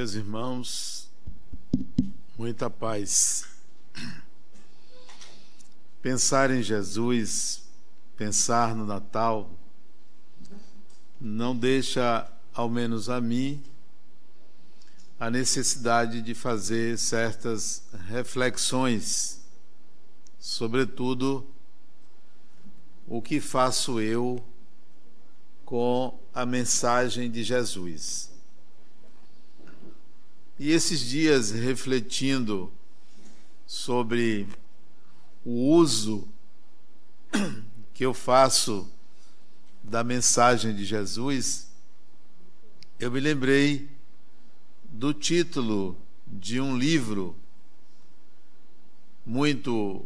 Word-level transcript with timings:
Meus 0.00 0.14
irmãos, 0.14 1.10
muita 2.38 2.70
paz. 2.70 3.44
Pensar 6.00 6.50
em 6.50 6.62
Jesus, 6.62 7.64
pensar 8.16 8.74
no 8.74 8.86
Natal, 8.86 9.50
não 11.20 11.54
deixa, 11.54 12.26
ao 12.54 12.66
menos 12.66 13.10
a 13.10 13.20
mim, 13.20 13.62
a 15.18 15.28
necessidade 15.28 16.22
de 16.22 16.34
fazer 16.34 16.96
certas 16.96 17.82
reflexões, 18.08 19.42
sobretudo 20.38 21.46
o 23.06 23.20
que 23.20 23.38
faço 23.38 24.00
eu 24.00 24.42
com 25.62 26.18
a 26.32 26.46
mensagem 26.46 27.30
de 27.30 27.44
Jesus. 27.44 28.29
E 30.62 30.72
esses 30.72 31.00
dias 31.00 31.52
refletindo 31.52 32.70
sobre 33.66 34.46
o 35.42 35.52
uso 35.52 36.28
que 37.94 38.04
eu 38.04 38.12
faço 38.12 38.86
da 39.82 40.04
mensagem 40.04 40.76
de 40.76 40.84
Jesus, 40.84 41.66
eu 42.98 43.10
me 43.10 43.20
lembrei 43.20 43.88
do 44.84 45.14
título 45.14 45.96
de 46.26 46.60
um 46.60 46.76
livro 46.76 47.34
muito, 49.24 50.04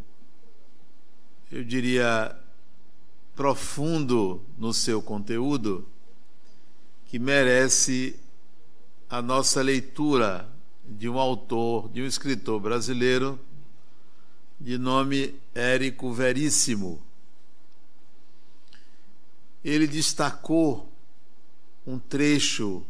eu 1.50 1.64
diria, 1.64 2.38
profundo 3.34 4.40
no 4.56 4.72
seu 4.72 5.02
conteúdo, 5.02 5.84
que 7.06 7.18
merece 7.18 8.20
a 9.08 9.22
nossa 9.22 9.62
leitura 9.62 10.53
de 10.88 11.08
um 11.08 11.18
autor, 11.18 11.88
de 11.90 12.02
um 12.02 12.06
escritor 12.06 12.60
brasileiro, 12.60 13.38
de 14.60 14.78
nome 14.78 15.34
Érico 15.54 16.12
Veríssimo. 16.12 17.02
Ele 19.64 19.86
destacou 19.86 20.92
um 21.86 21.98
trecho 21.98 22.84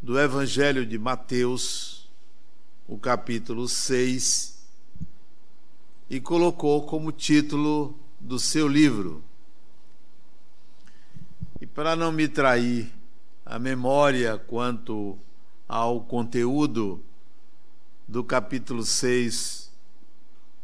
do 0.00 0.18
Evangelho 0.18 0.86
de 0.86 0.98
Mateus, 0.98 2.08
o 2.86 2.98
capítulo 2.98 3.68
6, 3.68 4.56
e 6.08 6.20
colocou 6.20 6.86
como 6.86 7.10
título 7.10 7.98
do 8.20 8.38
seu 8.38 8.68
livro. 8.68 9.24
E 11.60 11.66
para 11.66 11.96
não 11.96 12.12
me 12.12 12.28
trair 12.28 12.92
a 13.44 13.58
memória 13.58 14.38
quanto 14.38 15.18
ao 15.68 16.00
conteúdo 16.00 17.02
do 18.06 18.22
capítulo 18.22 18.84
6, 18.84 19.70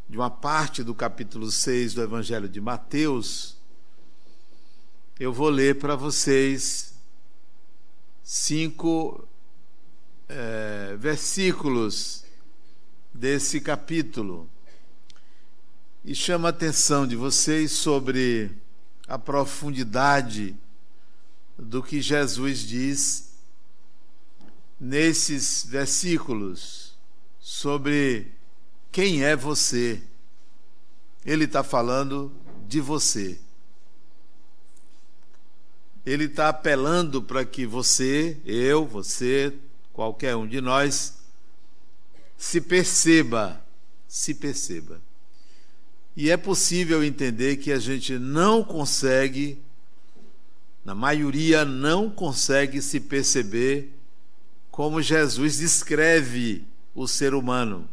de 0.09 0.17
uma 0.17 0.31
parte 0.31 0.83
do 0.83 0.95
capítulo 0.95 1.51
6 1.51 1.95
do 1.95 2.03
Evangelho 2.03 2.49
de 2.49 2.61
Mateus, 2.61 3.57
eu 5.19 5.33
vou 5.33 5.49
ler 5.49 5.79
para 5.79 5.97
vocês 5.97 6.95
cinco 8.23 9.27
é, 10.29 10.97
versículos 10.99 12.25
desse 13.13 13.61
capítulo. 13.61 14.49
E 16.05 16.15
chama 16.15 16.49
a 16.49 16.51
atenção 16.51 17.07
de 17.07 17.15
vocês 17.15 17.73
sobre 17.73 18.51
a 19.07 19.19
profundidade 19.19 20.57
do 21.59 21.83
que 21.83 22.01
Jesus 22.01 22.61
diz 22.61 23.32
nesses 24.83 25.65
versículos 25.65 26.99
sobre 27.39 28.27
quem 28.91 29.23
é 29.23 29.37
você. 29.37 30.03
Ele 31.25 31.45
está 31.45 31.63
falando 31.63 32.33
de 32.67 32.81
você. 32.81 33.39
Ele 36.05 36.25
está 36.25 36.49
apelando 36.49 37.23
para 37.23 37.45
que 37.45 37.65
você, 37.65 38.37
eu, 38.45 38.85
você, 38.85 39.55
qualquer 39.93 40.35
um 40.35 40.49
de 40.49 40.61
nós, 40.61 41.15
se 42.37 42.61
perceba, 42.61 43.65
se 44.09 44.35
perceba. 44.35 45.01
E 46.17 46.29
é 46.29 46.37
possível 46.37 47.05
entender 47.05 47.59
que 47.59 47.71
a 47.71 47.79
gente 47.79 48.19
não 48.19 48.65
consegue 48.65 49.63
na 50.85 50.97
maioria 50.97 51.65
não 51.65 52.11
consegue 52.11 52.83
se 52.83 52.99
perceber 52.99 54.02
como 54.73 55.03
Jesus 55.03 55.59
descreve 55.59 56.67
o 56.95 57.07
ser 57.07 57.35
humano. 57.35 57.87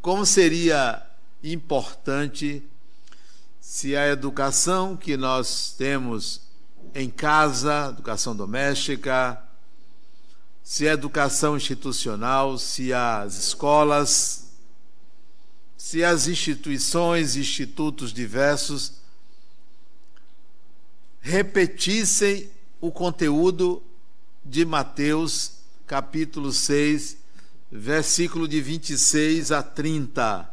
Como 0.00 0.24
seria 0.24 1.04
importante 1.42 2.62
se 3.60 3.96
a 3.96 4.06
educação 4.06 4.96
que 4.96 5.16
nós 5.16 5.74
temos 5.76 6.42
em 6.94 7.10
casa, 7.10 7.88
educação 7.88 8.34
doméstica, 8.34 9.42
se 10.62 10.88
a 10.88 10.92
educação 10.92 11.56
institucional, 11.56 12.56
se 12.56 12.92
as 12.92 13.36
escolas, 13.36 14.52
se 15.76 16.04
as 16.04 16.28
instituições, 16.28 17.34
institutos 17.34 18.12
diversos 18.12 18.92
repetissem 21.20 22.48
o 22.80 22.92
conteúdo 22.92 23.82
de 24.44 24.64
Mateus, 24.64 25.52
capítulo 25.86 26.52
6, 26.52 27.18
versículo 27.70 28.48
de 28.48 28.60
26 28.60 29.52
a 29.52 29.62
30. 29.62 30.48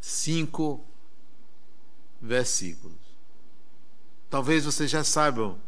Cinco 0.00 0.84
versículos. 2.20 2.96
Talvez 4.28 4.64
vocês 4.64 4.90
já 4.90 5.02
saibam 5.02 5.58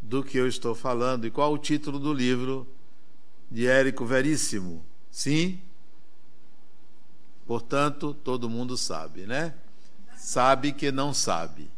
do 0.00 0.24
que 0.24 0.38
eu 0.38 0.48
estou 0.48 0.74
falando 0.74 1.26
e 1.26 1.30
qual 1.30 1.52
o 1.52 1.58
título 1.58 1.98
do 1.98 2.12
livro 2.12 2.66
de 3.50 3.66
Érico 3.66 4.04
Veríssimo. 4.04 4.84
Sim? 5.10 5.60
Portanto, 7.46 8.14
todo 8.14 8.48
mundo 8.48 8.76
sabe, 8.76 9.26
né? 9.26 9.54
Sabe 10.16 10.72
que 10.72 10.92
não 10.92 11.12
sabe. 11.12 11.70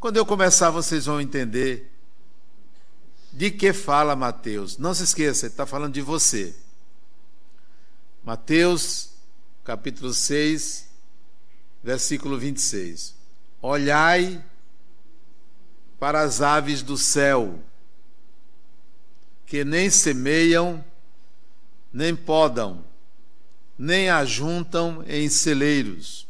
Quando 0.00 0.16
eu 0.16 0.26
começar, 0.26 0.70
vocês 0.70 1.06
vão 1.06 1.20
entender 1.20 1.91
de 3.32 3.50
que 3.50 3.72
fala 3.72 4.14
Mateus. 4.14 4.76
Não 4.78 4.92
se 4.94 5.04
esqueça, 5.04 5.46
ele 5.46 5.52
está 5.52 5.64
falando 5.64 5.94
de 5.94 6.02
você. 6.02 6.54
Mateus, 8.22 9.10
capítulo 9.64 10.12
6, 10.12 10.88
versículo 11.82 12.38
26. 12.38 13.14
Olhai 13.60 14.44
para 15.98 16.20
as 16.20 16.42
aves 16.42 16.82
do 16.82 16.98
céu, 16.98 17.58
que 19.46 19.64
nem 19.64 19.88
semeiam, 19.88 20.84
nem 21.92 22.14
podam, 22.14 22.84
nem 23.78 24.10
ajuntam 24.10 25.04
em 25.06 25.28
celeiros, 25.28 26.26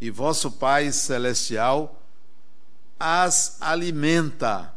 e 0.00 0.10
vosso 0.10 0.50
Pai 0.50 0.92
celestial 0.92 2.00
as 2.98 3.56
alimenta. 3.60 4.73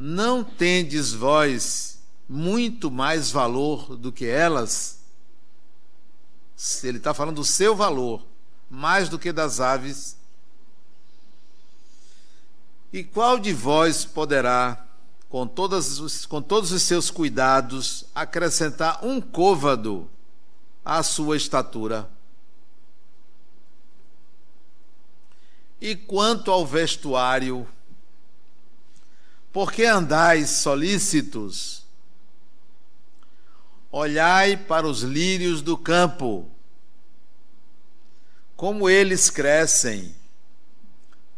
Não 0.00 0.44
tendes 0.44 1.12
vós 1.12 1.98
muito 2.28 2.88
mais 2.88 3.32
valor 3.32 3.96
do 3.96 4.12
que 4.12 4.26
elas? 4.26 5.00
Ele 6.84 6.98
está 6.98 7.12
falando 7.12 7.34
do 7.34 7.44
seu 7.44 7.74
valor, 7.74 8.24
mais 8.70 9.08
do 9.08 9.18
que 9.18 9.32
das 9.32 9.58
aves. 9.58 10.16
E 12.92 13.02
qual 13.02 13.40
de 13.40 13.52
vós 13.52 14.04
poderá, 14.04 14.86
com, 15.28 15.50
os, 15.58 16.26
com 16.26 16.40
todos 16.40 16.70
os 16.70 16.82
seus 16.82 17.10
cuidados, 17.10 18.04
acrescentar 18.14 19.04
um 19.04 19.20
côvado 19.20 20.08
à 20.84 21.02
sua 21.02 21.36
estatura? 21.36 22.08
E 25.80 25.96
quanto 25.96 26.52
ao 26.52 26.64
vestuário, 26.64 27.66
por 29.52 29.72
que 29.72 29.84
andais 29.84 30.50
solícitos? 30.50 31.82
Olhai 33.90 34.56
para 34.56 34.86
os 34.86 35.02
lírios 35.02 35.62
do 35.62 35.76
campo, 35.76 36.48
como 38.54 38.90
eles 38.90 39.30
crescem, 39.30 40.14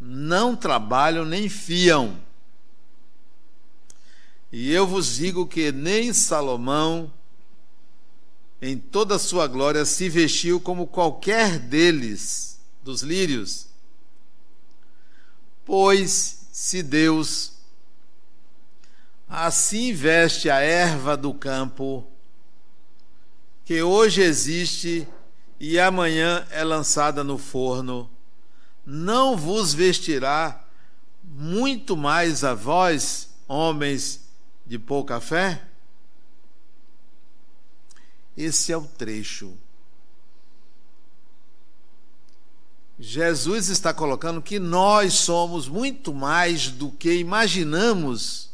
não 0.01 0.57
trabalham 0.57 1.25
nem 1.25 1.49
fiam. 1.49 2.19
E 4.51 4.73
eu 4.73 4.87
vos 4.87 5.15
digo 5.15 5.47
que 5.47 5.71
nem 5.71 6.13
Salomão, 6.13 7.13
em 8.61 8.77
toda 8.77 9.15
a 9.15 9.19
sua 9.19 9.47
glória, 9.47 9.85
se 9.85 10.09
vestiu 10.09 10.61
como 10.61 10.87
qualquer 10.87 11.59
deles, 11.59 12.59
dos 12.83 13.03
lírios. 13.03 13.69
Pois 15.65 16.49
se 16.51 16.83
Deus 16.83 17.60
Assim 19.33 19.93
veste 19.93 20.51
a 20.51 20.57
erva 20.57 21.17
do 21.17 21.33
campo, 21.33 22.05
que 23.65 23.81
hoje 23.81 24.23
existe 24.23 25.07
e 25.61 25.79
amanhã 25.79 26.45
é 26.51 26.65
lançada 26.65 27.23
no 27.23 27.39
forno, 27.39 28.11
não 28.85 29.37
vos 29.37 29.73
vestirá 29.73 30.65
muito 31.23 31.97
mais 31.97 32.43
a 32.43 32.55
vós, 32.55 33.31
homens 33.47 34.29
de 34.67 34.81
pouca 34.81 35.21
fé? 35.21 35.63
Esse 38.37 38.73
é 38.73 38.77
o 38.77 38.83
trecho. 38.83 39.57
Jesus 42.99 43.69
está 43.69 43.95
colocando 43.95 44.43
que 44.43 44.59
nós 44.59 45.15
somos 45.15 45.69
muito 45.69 46.13
mais 46.13 46.69
do 46.69 46.91
que 46.91 47.15
imaginamos, 47.15 48.50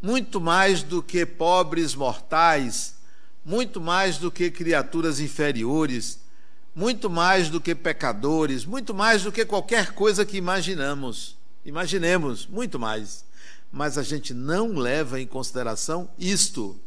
muito 0.00 0.40
mais 0.40 0.82
do 0.82 1.02
que 1.02 1.26
pobres 1.26 1.94
mortais, 1.94 2.96
muito 3.44 3.80
mais 3.80 4.18
do 4.18 4.30
que 4.30 4.50
criaturas 4.50 5.20
inferiores, 5.20 6.20
muito 6.74 7.10
mais 7.10 7.48
do 7.48 7.60
que 7.60 7.74
pecadores, 7.74 8.64
muito 8.64 8.94
mais 8.94 9.24
do 9.24 9.32
que 9.32 9.44
qualquer 9.44 9.92
coisa 9.92 10.24
que 10.24 10.36
imaginamos. 10.36 11.36
Imaginemos, 11.64 12.46
muito 12.46 12.78
mais. 12.78 13.24
Mas 13.72 13.98
a 13.98 14.02
gente 14.02 14.32
não 14.32 14.74
leva 14.74 15.20
em 15.20 15.26
consideração 15.26 16.08
isto. 16.18 16.78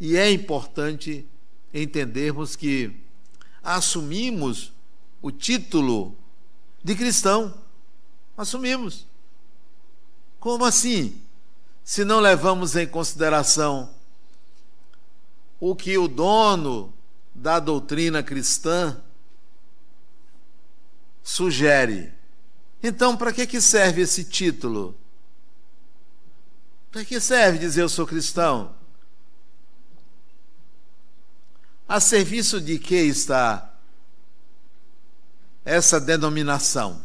E 0.00 0.16
é 0.16 0.30
importante 0.30 1.26
entendermos 1.74 2.54
que 2.54 2.92
assumimos 3.62 4.72
o 5.20 5.30
título 5.30 6.16
de 6.82 6.94
cristão. 6.94 7.54
Assumimos. 8.36 9.06
Como 10.38 10.64
assim? 10.64 11.20
Se 11.84 12.04
não 12.04 12.20
levamos 12.20 12.76
em 12.76 12.86
consideração 12.86 13.92
o 15.58 15.76
que 15.76 15.96
o 15.96 16.08
dono 16.08 16.92
da 17.34 17.60
doutrina 17.60 18.22
cristã 18.22 19.00
sugere. 21.22 22.12
Então, 22.82 23.16
para 23.16 23.32
que, 23.32 23.46
que 23.46 23.60
serve 23.60 24.02
esse 24.02 24.24
título? 24.24 24.96
Para 26.90 27.04
que 27.04 27.20
serve 27.20 27.58
dizer 27.58 27.82
eu 27.82 27.88
sou 27.88 28.06
cristão? 28.06 28.74
A 31.88 32.00
serviço 32.00 32.60
de 32.60 32.78
que 32.78 32.96
está 32.96 33.72
essa 35.64 36.00
denominação? 36.00 37.04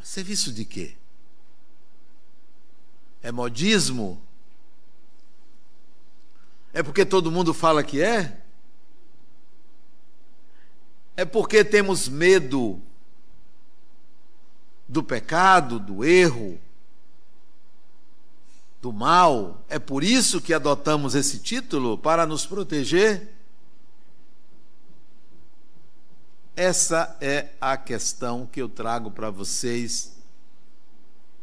A 0.00 0.04
serviço 0.04 0.52
de 0.52 0.64
quê? 0.64 0.95
É 3.26 3.32
modismo? 3.32 4.22
É 6.72 6.80
porque 6.80 7.04
todo 7.04 7.32
mundo 7.32 7.52
fala 7.52 7.82
que 7.82 8.00
é? 8.00 8.40
É 11.16 11.24
porque 11.24 11.64
temos 11.64 12.08
medo 12.08 12.80
do 14.86 15.02
pecado, 15.02 15.80
do 15.80 16.04
erro, 16.04 16.56
do 18.80 18.92
mal. 18.92 19.60
É 19.68 19.80
por 19.80 20.04
isso 20.04 20.40
que 20.40 20.54
adotamos 20.54 21.16
esse 21.16 21.40
título 21.40 21.98
para 21.98 22.26
nos 22.26 22.46
proteger? 22.46 23.34
Essa 26.54 27.16
é 27.20 27.48
a 27.60 27.76
questão 27.76 28.46
que 28.46 28.62
eu 28.62 28.68
trago 28.68 29.10
para 29.10 29.30
vocês 29.30 30.16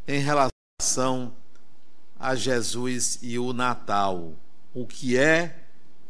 em 0.08 0.20
relação 0.20 1.43
a 2.24 2.34
Jesus 2.34 3.18
e 3.20 3.38
o 3.38 3.52
Natal 3.52 4.34
o 4.74 4.86
que 4.86 5.16
é 5.16 5.64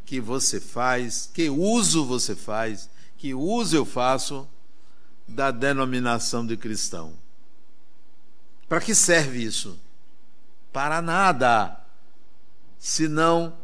que 0.07 0.21
você 0.21 0.61
faz, 0.61 1.31
que 1.33 1.51
uso 1.51 2.05
você 2.05 2.35
faz, 2.35 2.89
que 3.19 3.35
uso 3.35 3.77
eu 3.77 3.85
faço 3.85 4.49
da 5.29 5.51
denominação 5.51 6.47
de 6.47 6.57
cristão. 6.57 7.13
Para 8.69 8.81
que 8.81 8.95
serve 8.95 9.43
isso? 9.43 9.79
Para 10.73 11.03
nada, 11.03 11.85
se 12.79 13.07
não 13.07 13.57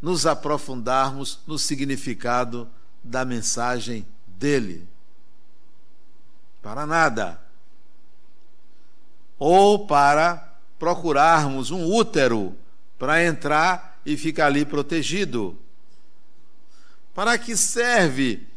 nos 0.00 0.26
aprofundarmos 0.26 1.40
no 1.46 1.58
significado 1.58 2.68
da 3.02 3.24
mensagem 3.24 4.06
dele. 4.26 4.88
Para 6.60 6.86
nada. 6.86 7.40
Ou 9.38 9.86
para 9.86 10.51
procurarmos 10.82 11.70
um 11.70 11.86
útero 11.86 12.56
para 12.98 13.24
entrar 13.24 14.00
e 14.04 14.16
fica 14.16 14.46
ali 14.46 14.64
protegido. 14.66 15.56
Para 17.14 17.38
que 17.38 17.56
serve 17.56 18.48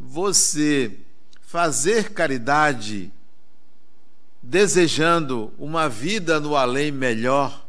você 0.00 0.98
fazer 1.42 2.14
caridade 2.14 3.12
desejando 4.42 5.52
uma 5.58 5.86
vida 5.86 6.40
no 6.40 6.56
além 6.56 6.90
melhor, 6.90 7.66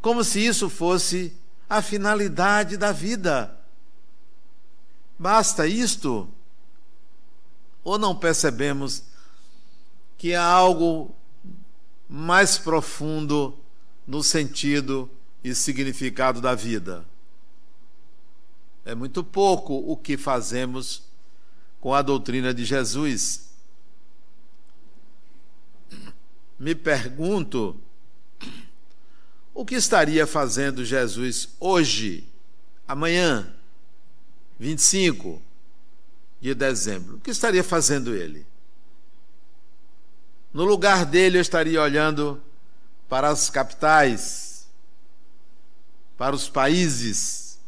como 0.00 0.22
se 0.22 0.38
isso 0.38 0.70
fosse 0.70 1.36
a 1.68 1.82
finalidade 1.82 2.76
da 2.76 2.92
vida? 2.92 3.58
Basta 5.18 5.66
isto? 5.66 6.28
Ou 7.82 7.98
não 7.98 8.14
percebemos 8.14 9.02
que 10.16 10.32
há 10.32 10.44
algo 10.44 11.12
mais 12.14 12.58
profundo 12.58 13.58
no 14.06 14.22
sentido 14.22 15.10
e 15.42 15.54
significado 15.54 16.42
da 16.42 16.54
vida. 16.54 17.06
É 18.84 18.94
muito 18.94 19.24
pouco 19.24 19.72
o 19.74 19.96
que 19.96 20.18
fazemos 20.18 21.04
com 21.80 21.94
a 21.94 22.02
doutrina 22.02 22.52
de 22.52 22.66
Jesus. 22.66 23.48
Me 26.58 26.74
pergunto 26.74 27.80
o 29.54 29.64
que 29.64 29.74
estaria 29.74 30.26
fazendo 30.26 30.84
Jesus 30.84 31.48
hoje, 31.58 32.28
amanhã, 32.86 33.54
25 34.60 35.40
de 36.42 36.54
dezembro? 36.54 37.16
O 37.16 37.20
que 37.20 37.30
estaria 37.30 37.64
fazendo 37.64 38.14
ele? 38.14 38.51
No 40.52 40.64
lugar 40.64 41.06
dele, 41.06 41.38
eu 41.38 41.42
estaria 41.42 41.80
olhando 41.80 42.42
para 43.08 43.28
as 43.28 43.48
capitais 43.50 44.52
para 46.16 46.36
os 46.36 46.48
países 46.48 47.58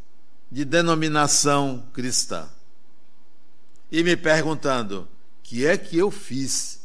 de 0.51 0.65
denominação 0.65 1.85
cristã 1.93 2.49
e 3.91 4.03
me 4.03 4.17
perguntando: 4.17 5.09
que 5.43 5.67
é 5.67 5.77
que 5.77 5.99
eu 5.99 6.11
fiz? 6.11 6.81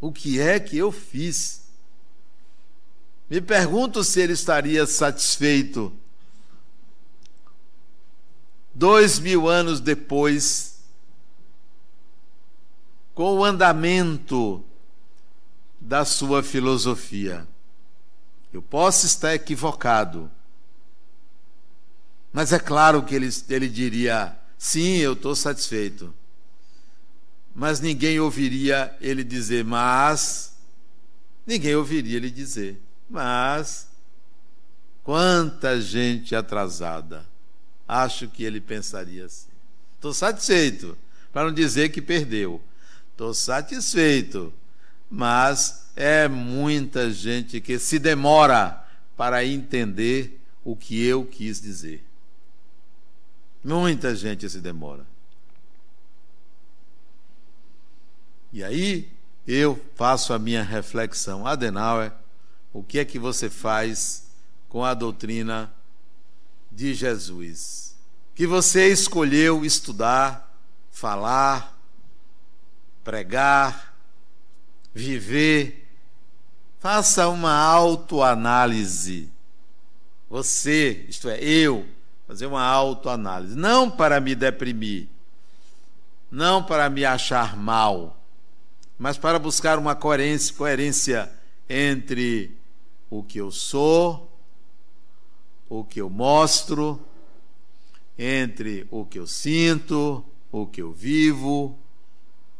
O 0.00 0.12
que 0.12 0.38
é 0.40 0.60
que 0.60 0.78
eu 0.78 0.92
fiz? 0.92 1.62
Me 3.28 3.40
pergunto 3.40 4.04
se 4.04 4.20
ele 4.20 4.34
estaria 4.34 4.86
satisfeito 4.86 5.92
dois 8.74 9.18
mil 9.18 9.48
anos 9.48 9.80
depois, 9.80 10.69
com 13.20 13.36
o 13.36 13.44
andamento 13.44 14.64
da 15.78 16.06
sua 16.06 16.42
filosofia. 16.42 17.46
Eu 18.50 18.62
posso 18.62 19.04
estar 19.04 19.34
equivocado. 19.34 20.30
Mas 22.32 22.50
é 22.50 22.58
claro 22.58 23.02
que 23.02 23.14
ele, 23.14 23.28
ele 23.50 23.68
diria: 23.68 24.34
sim, 24.56 24.96
eu 24.96 25.12
estou 25.12 25.36
satisfeito. 25.36 26.14
Mas 27.54 27.78
ninguém 27.78 28.18
ouviria 28.18 28.96
ele 29.02 29.22
dizer, 29.22 29.66
mas. 29.66 30.56
Ninguém 31.46 31.74
ouviria 31.74 32.16
ele 32.16 32.30
dizer, 32.30 32.80
mas. 33.06 33.86
Quanta 35.04 35.78
gente 35.78 36.34
atrasada. 36.34 37.28
Acho 37.86 38.28
que 38.28 38.44
ele 38.44 38.62
pensaria 38.62 39.26
assim. 39.26 39.50
Estou 39.96 40.14
satisfeito, 40.14 40.96
para 41.30 41.44
não 41.44 41.52
dizer 41.52 41.90
que 41.90 42.00
perdeu. 42.00 42.62
Estou 43.20 43.34
satisfeito, 43.34 44.50
mas 45.10 45.90
é 45.94 46.26
muita 46.26 47.10
gente 47.10 47.60
que 47.60 47.78
se 47.78 47.98
demora 47.98 48.82
para 49.14 49.44
entender 49.44 50.40
o 50.64 50.74
que 50.74 51.04
eu 51.04 51.26
quis 51.26 51.60
dizer. 51.60 52.02
Muita 53.62 54.16
gente 54.16 54.48
se 54.48 54.58
demora. 54.58 55.04
E 58.50 58.64
aí 58.64 59.12
eu 59.46 59.78
faço 59.96 60.32
a 60.32 60.38
minha 60.38 60.62
reflexão. 60.62 61.46
Adenauer, 61.46 62.14
o 62.72 62.82
que 62.82 62.98
é 62.98 63.04
que 63.04 63.18
você 63.18 63.50
faz 63.50 64.30
com 64.66 64.82
a 64.82 64.94
doutrina 64.94 65.70
de 66.72 66.94
Jesus? 66.94 67.94
Que 68.34 68.46
você 68.46 68.90
escolheu 68.90 69.62
estudar, 69.62 70.58
falar, 70.90 71.79
pregar, 73.10 73.92
viver. 74.94 75.84
Faça 76.78 77.28
uma 77.28 77.52
autoanálise. 77.52 79.28
Você, 80.28 81.06
isto 81.08 81.28
é, 81.28 81.42
eu, 81.42 81.84
fazer 82.28 82.46
uma 82.46 82.62
autoanálise. 82.62 83.56
Não 83.56 83.90
para 83.90 84.20
me 84.20 84.36
deprimir, 84.36 85.08
não 86.30 86.62
para 86.62 86.88
me 86.88 87.04
achar 87.04 87.56
mal, 87.56 88.16
mas 88.96 89.18
para 89.18 89.40
buscar 89.40 89.76
uma 89.76 89.96
coerência, 89.96 90.54
coerência 90.54 91.32
entre 91.68 92.56
o 93.10 93.24
que 93.24 93.38
eu 93.38 93.50
sou, 93.50 94.30
o 95.68 95.82
que 95.82 96.00
eu 96.00 96.08
mostro, 96.08 97.04
entre 98.16 98.86
o 98.88 99.04
que 99.04 99.18
eu 99.18 99.26
sinto, 99.26 100.24
o 100.52 100.64
que 100.64 100.80
eu 100.80 100.92
vivo, 100.92 101.76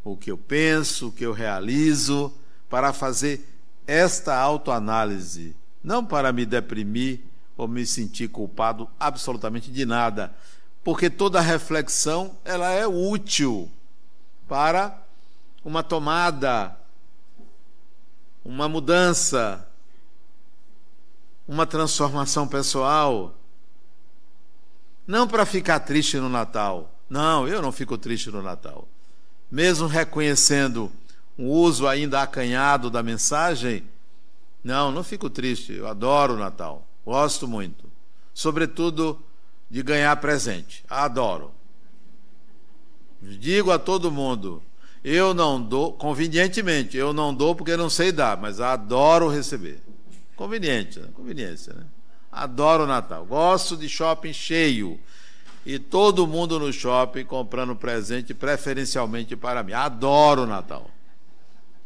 o 0.05 0.17
que 0.17 0.31
eu 0.31 0.39
penso, 0.39 1.09
o 1.09 1.13
que 1.13 1.25
eu 1.25 1.33
realizo, 1.33 2.33
para 2.69 2.93
fazer 2.93 3.47
esta 3.87 4.37
autoanálise, 4.37 5.57
não 5.83 6.05
para 6.05 6.33
me 6.33 6.47
deprimir 6.47 7.21
ou 7.57 7.67
me 7.67 7.85
sentir 7.85 8.29
culpado 8.29 8.89
absolutamente 8.99 9.71
de 9.71 9.85
nada, 9.85 10.35
porque 10.83 11.11
toda 11.11 11.41
reflexão 11.41 12.37
ela 12.45 12.71
é 12.71 12.87
útil 12.87 13.71
para 14.49 14.97
uma 15.65 15.83
tomada, 15.83 16.77
uma 18.45 18.69
mudança, 18.69 19.67
uma 21.47 21.67
transformação 21.67 22.47
pessoal. 22.49 23.35
Não 25.07 25.27
para 25.27 25.45
ficar 25.45 25.81
triste 25.81 26.17
no 26.17 26.29
Natal. 26.29 26.95
Não, 27.09 27.47
eu 27.47 27.61
não 27.61 27.73
fico 27.73 27.99
triste 27.99 28.31
no 28.31 28.41
Natal. 28.41 28.87
Mesmo 29.51 29.87
reconhecendo 29.87 30.91
o 31.37 31.45
uso 31.45 31.87
ainda 31.87 32.23
acanhado 32.23 32.91
da 32.91 33.03
mensagem, 33.03 33.85
não, 34.63 34.93
não 34.93 35.03
fico 35.03 35.31
triste. 35.31 35.73
Eu 35.73 35.89
adoro 35.89 36.35
o 36.35 36.39
Natal. 36.39 36.87
Gosto 37.05 37.49
muito. 37.49 37.91
Sobretudo 38.33 39.21
de 39.71 39.83
ganhar 39.83 40.15
presente. 40.17 40.85
Adoro. 40.89 41.53
Digo 43.23 43.71
a 43.71 43.79
todo 43.79 44.11
mundo, 44.11 44.63
eu 45.05 45.35
não 45.35 45.61
dou, 45.61 45.93
convenientemente, 45.93 46.97
eu 46.97 47.13
não 47.13 47.35
dou 47.35 47.55
porque 47.55 47.77
não 47.77 47.91
sei 47.91 48.13
dar, 48.13 48.37
mas 48.37 48.61
adoro 48.61 49.29
receber. 49.29 49.81
Conveniente, 50.37 50.99
né? 50.99 51.09
conveniência, 51.13 51.75
né? 51.75 51.85
Adoro 52.33 52.85
o 52.85 52.87
Natal. 52.87 53.27
Gosto 53.27 53.77
de 53.77 53.89
shopping 53.89 54.33
cheio. 54.33 54.99
E 55.65 55.79
todo 55.79 56.27
mundo 56.27 56.59
no 56.59 56.73
shopping 56.73 57.25
comprando 57.25 57.77
presente, 57.77 58.33
preferencialmente 58.33 59.37
para 59.37 59.63
mim. 59.63 59.73
Adoro 59.73 60.43
o 60.43 60.47
Natal. 60.47 60.91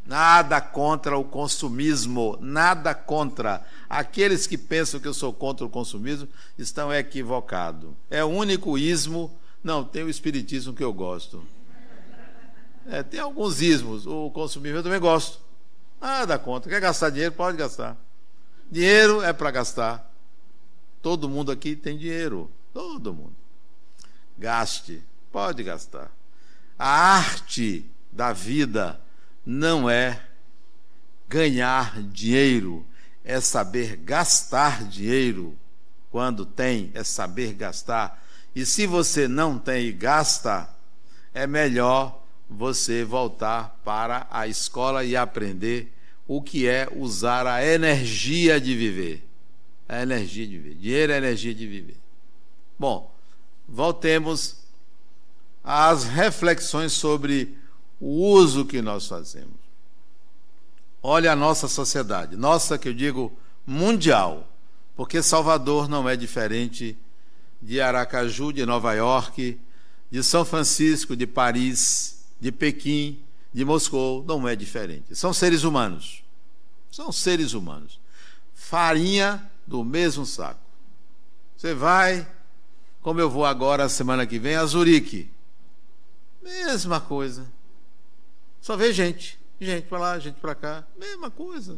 Nada 0.07 0.61
contra 0.61 1.17
o 1.17 1.25
consumismo, 1.25 2.37
nada 2.41 2.95
contra. 2.95 3.65
Aqueles 3.89 4.47
que 4.47 4.59
pensam 4.59 5.01
que 5.01 5.09
eu 5.09 5.15
sou 5.15 5.33
contra 5.33 5.65
o 5.65 5.71
consumismo 5.71 6.29
estão 6.59 6.93
equivocados. 6.93 7.91
É 8.11 8.23
o 8.23 8.29
único 8.29 8.77
ismo. 8.77 9.35
Não, 9.63 9.83
tem 9.83 10.03
o 10.03 10.11
espiritismo 10.11 10.75
que 10.75 10.85
eu 10.85 10.93
gosto. 10.93 11.43
É, 12.87 13.03
tem 13.03 13.19
alguns 13.19 13.63
ismos. 13.63 14.07
O 14.07 14.31
consumismo 14.31 14.79
eu 14.79 14.83
também 14.83 15.01
gosto. 15.01 15.41
Nada 16.01 16.39
contra. 16.39 16.71
Quer 16.71 16.81
gastar 16.81 17.09
dinheiro? 17.09 17.33
Pode 17.33 17.57
gastar. 17.57 17.97
Dinheiro 18.71 19.23
é 19.23 19.33
para 19.33 19.51
gastar. 19.51 20.13
Todo 21.01 21.31
mundo 21.31 21.51
aqui 21.51 21.75
tem 21.75 21.97
dinheiro. 21.97 22.51
Todo 22.75 23.15
mundo. 23.15 23.44
Gaste. 24.39 25.03
Pode 25.33 25.63
gastar. 25.63 26.11
A 26.79 26.89
arte 27.17 27.85
da 28.13 28.33
vida 28.33 29.01
não 29.45 29.89
é 29.89 30.21
ganhar 31.29 32.01
dinheiro, 32.03 32.87
é 33.25 33.41
saber 33.41 33.97
gastar 33.97 34.85
dinheiro. 34.85 35.57
Quando 36.11 36.47
tem, 36.47 36.91
é 36.95 37.03
saber 37.03 37.55
gastar. 37.55 38.23
E 38.55 38.65
se 38.65 38.87
você 38.87 39.27
não 39.27 39.59
tem 39.59 39.87
e 39.87 39.93
gasta, 39.93 40.69
é 41.33 41.47
melhor 41.47 42.23
você 42.49 43.03
voltar 43.03 43.81
para 43.85 44.27
a 44.31 44.47
escola 44.47 45.05
e 45.05 45.17
aprender 45.17 45.93
o 46.27 46.41
que 46.41 46.69
é 46.69 46.89
usar 46.95 47.47
a 47.47 47.65
energia 47.67 48.61
de 48.61 48.75
viver. 48.77 49.27
A 49.89 50.03
energia 50.03 50.47
de 50.47 50.59
viver. 50.59 50.75
Dinheiro 50.77 51.13
é 51.13 51.17
energia 51.17 51.55
de 51.55 51.67
viver. 51.67 51.97
Bom, 52.79 53.14
voltemos 53.69 54.57
às 55.63 56.05
reflexões 56.05 56.93
sobre 56.93 57.57
o 58.01 58.07
uso 58.09 58.65
que 58.65 58.83
nós 58.83 59.07
fazemos. 59.07 59.65
Olha 61.03 61.33
a 61.33 61.37
nossa 61.37 61.69
sociedade, 61.69 62.37
nossa 62.37 62.79
que 62.79 62.89
eu 62.89 62.95
digo 62.95 63.37
mundial, 63.67 64.49
porque 64.97 65.23
Salvador 65.23 65.89
não 65.89 66.09
é 66.09 66.17
diferente 66.17 66.97
de 67.61 67.81
Aracaju, 67.81 68.53
de 68.53 68.65
Nova 68.67 68.93
York, 68.95 69.59
de 70.11 70.23
São 70.23 70.45
Francisco, 70.45 71.17
de 71.17 71.27
Paris, 71.27 72.25
de 72.41 72.53
Pequim, 72.53 73.21
de 73.53 73.65
Moscou, 73.65 74.25
não 74.27 74.47
é 74.47 74.55
diferente. 74.55 75.15
São 75.17 75.33
seres 75.33 75.65
humanos. 75.65 76.23
São 76.91 77.11
seres 77.11 77.55
humanos. 77.55 77.99
Farinha 78.55 79.51
do 79.67 79.83
mesmo 79.83 80.27
saco. 80.27 80.61
Você 81.57 81.73
vai, 81.75 82.27
como 83.05 83.21
eu 83.21 83.29
vou 83.29 83.45
agora, 83.45 83.87
semana 83.87 84.27
que 84.27 84.39
vem, 84.39 84.57
a 84.57 84.65
Zurique. 84.65 85.31
Mesma 86.43 87.03
coisa. 87.03 87.47
Só 88.63 88.79
vê 88.79 88.95
gente. 88.95 89.39
Gente 89.61 89.87
para 89.89 89.99
lá, 89.99 90.19
gente 90.19 90.41
para 90.41 90.55
cá. 90.55 90.85
Mesma 90.99 91.31
coisa. 91.31 91.77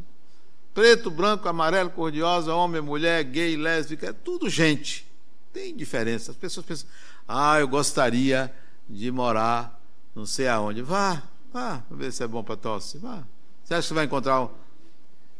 Preto, 0.72 1.10
branco, 1.10 1.48
amarelo, 1.48 1.90
cor-de-rosa, 1.90 2.54
homem, 2.54 2.80
mulher, 2.80 3.24
gay, 3.24 3.56
lésbica, 3.56 4.10
é 4.10 4.12
tudo 4.12 4.48
gente. 4.48 5.04
Tem 5.52 5.74
diferença. 5.74 6.30
As 6.30 6.36
pessoas 6.36 6.64
pensam, 6.64 6.88
ah, 7.26 7.58
eu 7.58 7.66
gostaria 7.66 8.54
de 8.88 9.10
morar 9.10 9.82
não 10.14 10.26
sei 10.26 10.46
aonde. 10.46 10.80
Vá, 10.80 11.20
vá, 11.52 11.82
ver 11.90 12.12
se 12.12 12.22
é 12.22 12.28
bom 12.28 12.44
para 12.44 12.56
tosse. 12.56 12.98
Vá. 12.98 13.24
Você 13.64 13.74
acha 13.74 13.88
que 13.88 13.94
vai 13.94 14.04
encontrar 14.04 14.42
um... 14.42 14.50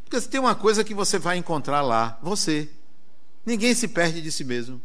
Porque 0.05 0.21
tem 0.23 0.41
uma 0.41 0.57
coisa 0.57 0.83
que 0.83 0.95
você 0.95 1.17
vai 1.17 1.37
encontrar 1.37 1.81
lá, 1.81 2.19
você. 2.21 2.69
Ninguém 3.45 3.73
se 3.73 3.87
perde 3.87 4.21
de 4.21 4.33
si 4.33 4.43
mesmo. 4.43 4.83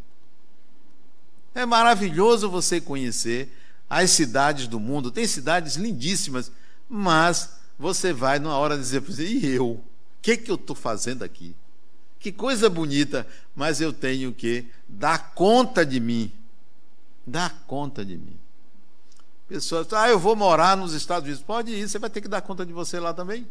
É 1.53 1.65
maravilhoso 1.65 2.49
você 2.49 2.79
conhecer 2.79 3.51
as 3.89 4.11
cidades 4.11 4.67
do 4.67 4.79
mundo. 4.79 5.11
Tem 5.11 5.27
cidades 5.27 5.75
lindíssimas, 5.75 6.51
mas 6.87 7.49
você 7.77 8.13
vai 8.13 8.39
numa 8.39 8.55
hora 8.57 8.77
dizer 8.77 9.01
para 9.01 9.13
você, 9.13 9.25
e 9.25 9.45
eu? 9.45 9.71
O 9.71 9.83
que, 10.21 10.37
que 10.37 10.51
eu 10.51 10.55
estou 10.55 10.75
fazendo 10.75 11.23
aqui? 11.23 11.55
Que 12.19 12.31
coisa 12.31 12.69
bonita, 12.69 13.27
mas 13.55 13.81
eu 13.81 13.91
tenho 13.91 14.31
que 14.31 14.67
dar 14.87 15.33
conta 15.33 15.85
de 15.85 15.99
mim. 15.99 16.31
Dar 17.25 17.63
conta 17.67 18.05
de 18.05 18.17
mim. 18.17 18.37
Pessoas, 19.47 19.91
ah, 19.91 20.07
eu 20.07 20.19
vou 20.19 20.35
morar 20.35 20.77
nos 20.77 20.93
Estados 20.93 21.27
Unidos. 21.27 21.43
Pode 21.43 21.71
ir, 21.71 21.89
você 21.89 21.99
vai 21.99 22.09
ter 22.09 22.21
que 22.21 22.27
dar 22.27 22.41
conta 22.41 22.65
de 22.65 22.71
você 22.71 22.99
lá 22.99 23.13
também. 23.13 23.45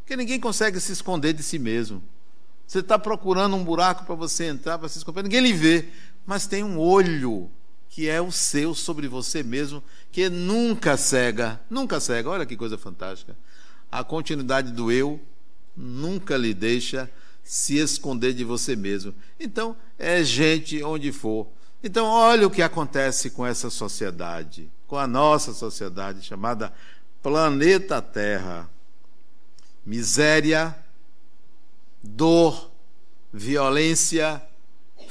Porque 0.00 0.16
ninguém 0.16 0.40
consegue 0.40 0.80
se 0.80 0.90
esconder 0.90 1.32
de 1.32 1.42
si 1.42 1.58
mesmo. 1.58 2.02
Você 2.66 2.78
está 2.78 2.98
procurando 2.98 3.54
um 3.54 3.62
buraco 3.62 4.04
para 4.04 4.14
você 4.14 4.46
entrar, 4.46 4.78
para 4.78 4.88
se 4.88 4.98
esconder, 4.98 5.22
ninguém 5.22 5.40
lhe 5.40 5.52
vê, 5.52 5.88
mas 6.26 6.46
tem 6.46 6.62
um 6.62 6.78
olho 6.78 7.50
que 7.88 8.08
é 8.08 8.20
o 8.20 8.30
seu 8.30 8.74
sobre 8.74 9.08
você 9.08 9.42
mesmo, 9.42 9.82
que 10.12 10.28
nunca 10.28 10.96
cega, 10.96 11.60
nunca 11.68 11.98
cega. 11.98 12.30
Olha 12.30 12.46
que 12.46 12.56
coisa 12.56 12.78
fantástica. 12.78 13.36
A 13.90 14.04
continuidade 14.04 14.70
do 14.70 14.92
eu 14.92 15.20
nunca 15.76 16.36
lhe 16.36 16.54
deixa 16.54 17.10
se 17.42 17.78
esconder 17.78 18.32
de 18.32 18.44
você 18.44 18.76
mesmo. 18.76 19.12
Então, 19.38 19.76
é 19.98 20.22
gente 20.22 20.82
onde 20.84 21.10
for. 21.10 21.48
Então, 21.82 22.06
olha 22.06 22.46
o 22.46 22.50
que 22.50 22.62
acontece 22.62 23.30
com 23.30 23.44
essa 23.44 23.70
sociedade, 23.70 24.70
com 24.86 24.96
a 24.96 25.06
nossa 25.06 25.52
sociedade 25.52 26.22
chamada 26.22 26.72
planeta 27.22 28.00
Terra. 28.00 28.70
Miséria, 29.84 30.76
dor, 32.02 32.70
violência, 33.32 34.40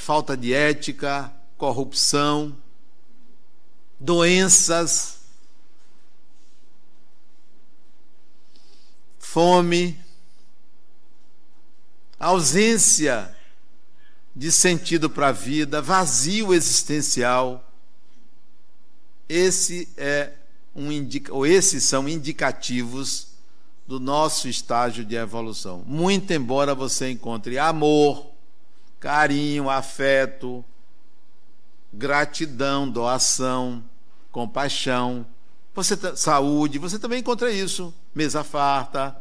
falta 0.01 0.35
de 0.35 0.53
ética, 0.53 1.31
corrupção, 1.57 2.55
doenças, 3.99 5.19
fome, 9.19 9.99
ausência 12.19 13.35
de 14.35 14.51
sentido 14.51 15.09
para 15.09 15.27
a 15.27 15.33
vida, 15.33 15.81
vazio 15.81 16.53
existencial. 16.53 17.69
Esse 19.27 19.89
é 19.97 20.31
um 20.75 20.91
indica, 20.91 21.33
ou 21.33 21.45
esses 21.45 21.83
são 21.83 22.07
indicativos 22.07 23.27
do 23.85 23.99
nosso 23.99 24.47
estágio 24.47 25.03
de 25.03 25.15
evolução. 25.15 25.83
Muito 25.85 26.31
embora 26.31 26.73
você 26.73 27.11
encontre 27.11 27.59
amor, 27.59 28.38
carinho, 28.99 29.69
afeto, 29.69 30.63
gratidão, 31.93 32.89
doação, 32.89 33.83
compaixão. 34.31 35.25
Você 35.73 35.95
saúde, 36.15 36.77
você 36.77 36.99
também 36.99 37.19
encontra 37.19 37.51
isso, 37.51 37.93
mesa 38.13 38.43
farta. 38.43 39.15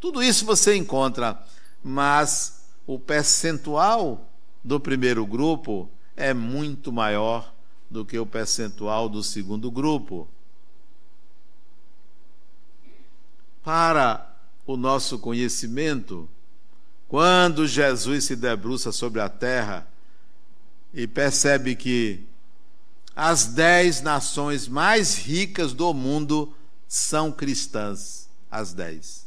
Tudo 0.00 0.22
isso 0.22 0.46
você 0.46 0.74
encontra, 0.74 1.42
mas 1.82 2.64
o 2.86 2.98
percentual 2.98 4.28
do 4.64 4.80
primeiro 4.80 5.26
grupo 5.26 5.90
é 6.16 6.32
muito 6.32 6.92
maior 6.92 7.52
do 7.90 8.04
que 8.04 8.18
o 8.18 8.26
percentual 8.26 9.08
do 9.08 9.22
segundo 9.22 9.70
grupo. 9.70 10.28
Para 13.62 14.34
o 14.66 14.76
nosso 14.76 15.18
conhecimento, 15.18 16.28
quando 17.08 17.66
Jesus 17.66 18.24
se 18.24 18.36
debruça 18.36 18.92
sobre 18.92 19.20
a 19.20 19.28
terra 19.30 19.88
e 20.92 21.06
percebe 21.06 21.74
que 21.74 22.24
as 23.16 23.46
dez 23.46 24.02
nações 24.02 24.68
mais 24.68 25.16
ricas 25.16 25.72
do 25.72 25.92
mundo 25.94 26.54
são 26.86 27.32
cristãs, 27.32 28.28
as 28.50 28.74
dez. 28.74 29.26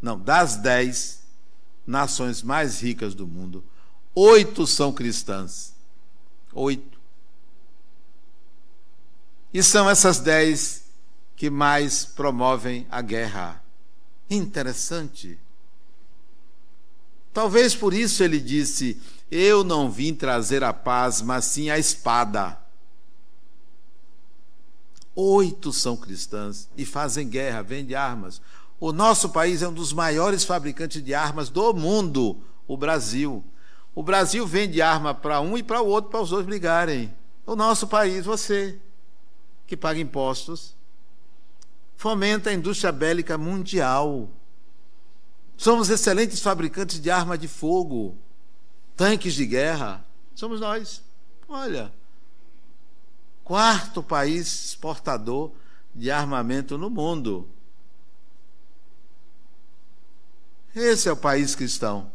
Não, 0.00 0.18
das 0.18 0.56
dez 0.56 1.20
nações 1.86 2.42
mais 2.42 2.80
ricas 2.80 3.14
do 3.14 3.26
mundo, 3.26 3.62
oito 4.14 4.66
são 4.66 4.92
cristãs. 4.92 5.74
Oito. 6.52 6.98
E 9.52 9.62
são 9.62 9.88
essas 9.88 10.18
dez 10.18 10.84
que 11.36 11.50
mais 11.50 12.04
promovem 12.04 12.86
a 12.90 13.02
guerra. 13.02 13.62
Interessante. 14.28 15.38
Talvez 17.36 17.74
por 17.74 17.92
isso 17.92 18.24
ele 18.24 18.40
disse: 18.40 18.98
Eu 19.30 19.62
não 19.62 19.90
vim 19.90 20.14
trazer 20.14 20.64
a 20.64 20.72
paz, 20.72 21.20
mas 21.20 21.44
sim 21.44 21.68
a 21.68 21.78
espada. 21.78 22.58
Oito 25.14 25.70
são 25.70 25.98
cristãs 25.98 26.66
e 26.78 26.86
fazem 26.86 27.28
guerra, 27.28 27.60
vendem 27.60 27.94
armas. 27.94 28.40
O 28.80 28.90
nosso 28.90 29.28
país 29.28 29.60
é 29.60 29.68
um 29.68 29.72
dos 29.74 29.92
maiores 29.92 30.44
fabricantes 30.44 31.04
de 31.04 31.12
armas 31.12 31.50
do 31.50 31.74
mundo, 31.74 32.38
o 32.66 32.74
Brasil. 32.74 33.44
O 33.94 34.02
Brasil 34.02 34.46
vende 34.46 34.80
arma 34.80 35.12
para 35.12 35.38
um 35.42 35.58
e 35.58 35.62
para 35.62 35.82
o 35.82 35.86
outro, 35.86 36.10
para 36.10 36.22
os 36.22 36.30
dois 36.30 36.46
brigarem. 36.46 37.14
O 37.44 37.54
nosso 37.54 37.86
país, 37.86 38.24
você, 38.24 38.78
que 39.66 39.76
paga 39.76 40.00
impostos, 40.00 40.74
fomenta 41.98 42.48
a 42.48 42.54
indústria 42.54 42.90
bélica 42.90 43.36
mundial. 43.36 44.26
Somos 45.56 45.88
excelentes 45.88 46.40
fabricantes 46.40 47.00
de 47.00 47.10
arma 47.10 47.38
de 47.38 47.48
fogo, 47.48 48.16
tanques 48.94 49.34
de 49.34 49.46
guerra. 49.46 50.04
Somos 50.34 50.60
nós. 50.60 51.02
Olha, 51.48 51.92
quarto 53.42 54.02
país 54.02 54.66
exportador 54.66 55.52
de 55.94 56.10
armamento 56.10 56.76
no 56.76 56.90
mundo. 56.90 57.48
Esse 60.74 61.08
é 61.08 61.12
o 61.12 61.16
país 61.16 61.54
cristão. 61.54 62.12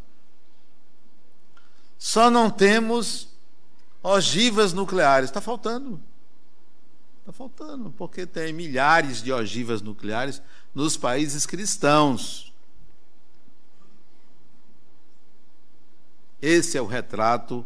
Só 1.97 2.29
não 2.29 2.49
temos 2.49 3.27
ogivas 4.03 4.73
nucleares. 4.73 5.29
Está 5.29 5.41
faltando. 5.41 5.99
Está 7.19 7.31
faltando, 7.31 7.91
porque 7.91 8.25
tem 8.25 8.53
milhares 8.53 9.23
de 9.23 9.31
ogivas 9.31 9.81
nucleares 9.81 10.41
nos 10.73 10.97
países 10.97 11.45
cristãos. 11.45 12.50
Esse 16.41 16.77
é 16.77 16.81
o 16.81 16.87
retrato 16.87 17.65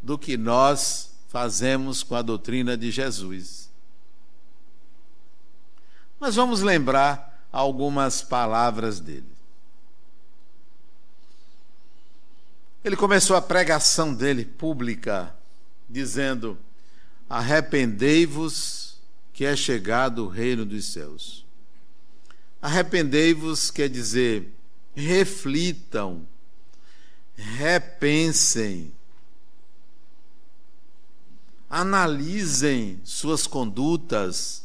do 0.00 0.18
que 0.18 0.36
nós 0.36 1.10
fazemos 1.28 2.02
com 2.02 2.14
a 2.14 2.22
doutrina 2.22 2.76
de 2.76 2.90
Jesus. 2.90 3.70
Mas 6.18 6.36
vamos 6.36 6.62
lembrar 6.62 7.46
algumas 7.52 8.22
palavras 8.22 9.00
dele. 9.00 9.36
Ele 12.84 12.96
começou 12.96 13.34
a 13.36 13.42
pregação 13.42 14.14
dele 14.14 14.44
pública, 14.44 15.34
dizendo: 15.90 16.56
Arrependei-vos, 17.28 19.00
que 19.32 19.44
é 19.44 19.56
chegado 19.56 20.24
o 20.24 20.28
reino 20.28 20.64
dos 20.64 20.86
céus. 20.86 21.44
Arrependei-vos 22.62 23.70
quer 23.70 23.88
dizer, 23.88 24.52
reflitam, 24.94 26.26
repensem, 27.36 28.92
analisem 31.68 33.00
suas 33.04 33.46
condutas, 33.46 34.64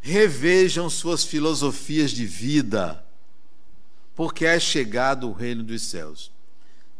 revejam 0.00 0.90
suas 0.90 1.24
filosofias 1.24 2.10
de 2.10 2.26
vida 2.26 3.04
porque 4.14 4.44
é 4.44 4.58
chegado 4.58 5.28
o 5.28 5.32
reino 5.32 5.62
dos 5.62 5.82
céus. 5.82 6.30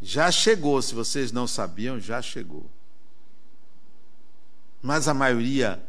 Já 0.01 0.31
chegou, 0.31 0.81
se 0.83 0.95
vocês 0.95 1.31
não 1.31 1.47
sabiam, 1.47 2.01
já 2.01 2.21
chegou. 2.21 2.69
Mas 4.81 5.07
a 5.07 5.15
maioria 5.15 5.83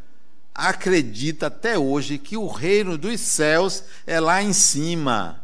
acredita 0.54 1.48
até 1.48 1.78
hoje 1.78 2.18
que 2.18 2.36
o 2.36 2.46
reino 2.46 2.96
dos 2.96 3.20
céus 3.20 3.82
é 4.06 4.20
lá 4.20 4.42
em 4.42 4.52
cima. 4.52 5.43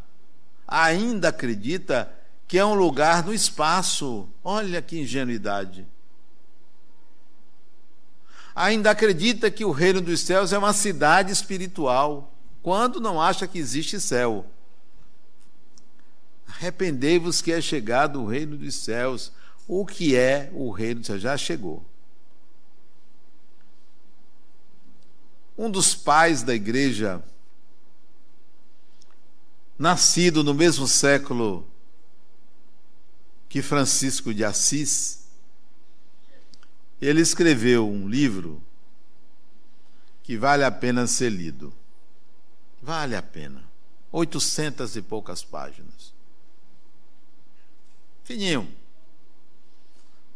Ainda 0.70 1.30
acredita 1.30 2.10
que 2.46 2.56
é 2.56 2.64
um 2.64 2.74
lugar 2.74 3.24
no 3.24 3.34
espaço. 3.34 4.28
Olha 4.44 4.80
que 4.80 5.00
ingenuidade. 5.00 5.84
Ainda 8.54 8.90
acredita 8.90 9.50
que 9.50 9.64
o 9.64 9.72
reino 9.72 10.00
dos 10.00 10.20
céus 10.20 10.52
é 10.52 10.58
uma 10.58 10.72
cidade 10.72 11.32
espiritual, 11.32 12.32
quando 12.62 13.00
não 13.00 13.20
acha 13.20 13.48
que 13.48 13.58
existe 13.58 14.00
céu. 14.00 14.46
Arrependei-vos 16.46 17.40
que 17.40 17.52
é 17.52 17.60
chegado 17.60 18.20
o 18.20 18.26
reino 18.26 18.56
dos 18.56 18.74
céus. 18.74 19.32
O 19.66 19.86
que 19.86 20.14
é 20.14 20.50
o 20.52 20.70
reino 20.70 21.00
dos 21.00 21.06
céus? 21.06 21.22
Já 21.22 21.36
chegou. 21.36 21.84
Um 25.56 25.70
dos 25.70 25.94
pais 25.94 26.42
da 26.42 26.54
igreja, 26.54 27.22
nascido 29.80 30.44
no 30.44 30.52
mesmo 30.52 30.86
século 30.86 31.66
que 33.48 33.62
Francisco 33.62 34.34
de 34.34 34.44
Assis, 34.44 35.24
ele 37.00 37.22
escreveu 37.22 37.88
um 37.88 38.06
livro 38.06 38.62
que 40.22 40.36
vale 40.36 40.64
a 40.64 40.70
pena 40.70 41.06
ser 41.06 41.30
lido. 41.30 41.72
Vale 42.82 43.16
a 43.16 43.22
pena. 43.22 43.64
Oitocentas 44.12 44.96
e 44.96 45.02
poucas 45.02 45.42
páginas. 45.42 46.12
Fininho. 48.22 48.70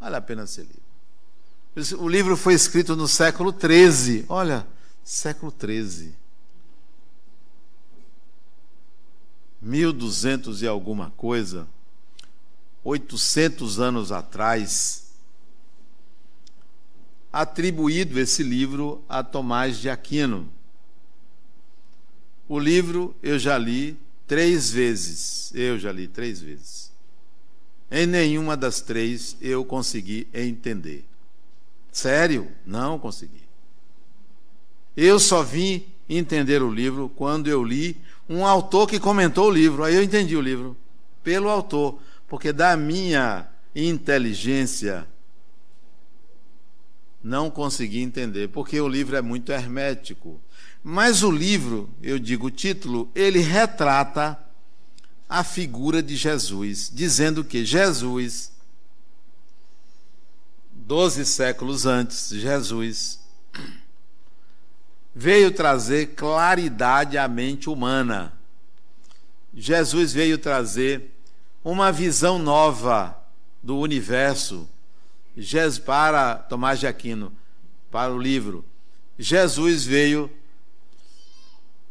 Vale 0.00 0.16
a 0.16 0.22
pena 0.22 0.46
ser 0.46 0.62
lido. 0.62 2.00
O 2.00 2.08
livro 2.08 2.34
foi 2.34 2.54
escrito 2.54 2.96
no 2.96 3.06
século 3.06 3.52
XIII. 3.52 4.24
Olha, 4.26 4.66
século 5.04 5.52
XIII. 5.52 6.23
1200 9.64 10.60
e 10.62 10.66
alguma 10.66 11.10
coisa, 11.16 11.66
800 12.84 13.80
anos 13.80 14.12
atrás, 14.12 15.14
atribuído 17.32 18.20
esse 18.20 18.42
livro 18.42 19.02
a 19.08 19.24
Tomás 19.24 19.78
de 19.78 19.88
Aquino. 19.88 20.48
O 22.46 22.58
livro 22.58 23.16
eu 23.22 23.38
já 23.38 23.56
li 23.56 23.96
três 24.26 24.70
vezes. 24.70 25.50
Eu 25.54 25.78
já 25.78 25.90
li 25.90 26.06
três 26.06 26.40
vezes. 26.40 26.92
Em 27.90 28.06
nenhuma 28.06 28.56
das 28.56 28.82
três 28.82 29.36
eu 29.40 29.64
consegui 29.64 30.28
entender. 30.32 31.04
Sério? 31.90 32.50
Não 32.66 32.98
consegui. 32.98 33.42
Eu 34.96 35.18
só 35.18 35.42
vim 35.42 35.86
entender 36.08 36.62
o 36.62 36.70
livro 36.70 37.08
quando 37.08 37.48
eu 37.48 37.64
li 37.64 37.96
um 38.28 38.46
autor 38.46 38.88
que 38.88 38.98
comentou 38.98 39.48
o 39.48 39.52
livro. 39.52 39.84
Aí 39.84 39.94
eu 39.94 40.02
entendi 40.02 40.36
o 40.36 40.40
livro 40.40 40.76
pelo 41.22 41.48
autor, 41.48 41.98
porque 42.28 42.52
da 42.52 42.76
minha 42.76 43.48
inteligência 43.74 45.06
não 47.22 47.50
consegui 47.50 48.00
entender, 48.00 48.48
porque 48.48 48.78
o 48.80 48.88
livro 48.88 49.16
é 49.16 49.22
muito 49.22 49.50
hermético. 49.50 50.40
Mas 50.82 51.22
o 51.22 51.30
livro, 51.30 51.88
eu 52.02 52.18
digo 52.18 52.48
o 52.48 52.50
título, 52.50 53.10
ele 53.14 53.40
retrata 53.40 54.38
a 55.26 55.42
figura 55.42 56.02
de 56.02 56.14
Jesus, 56.14 56.90
dizendo 56.92 57.42
que 57.42 57.64
Jesus, 57.64 58.52
doze 60.70 61.24
séculos 61.24 61.86
antes, 61.86 62.28
Jesus 62.28 63.23
veio 65.14 65.52
trazer 65.52 66.14
claridade 66.14 67.16
à 67.16 67.28
mente 67.28 67.70
humana. 67.70 68.32
Jesus 69.54 70.12
veio 70.12 70.36
trazer 70.36 71.12
uma 71.62 71.92
visão 71.92 72.38
nova 72.38 73.16
do 73.62 73.78
universo. 73.78 74.68
Para 75.84 76.36
Tomás 76.36 76.78
de 76.78 76.86
Aquino, 76.86 77.32
para 77.90 78.12
o 78.12 78.18
livro. 78.18 78.64
Jesus 79.18 79.84
veio 79.84 80.30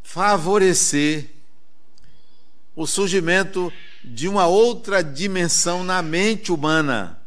favorecer 0.01 1.29
o 2.75 2.87
surgimento 2.87 3.71
de 4.03 4.27
uma 4.29 4.47
outra 4.47 5.03
dimensão 5.03 5.83
na 5.83 6.01
mente 6.01 6.51
humana. 6.51 7.19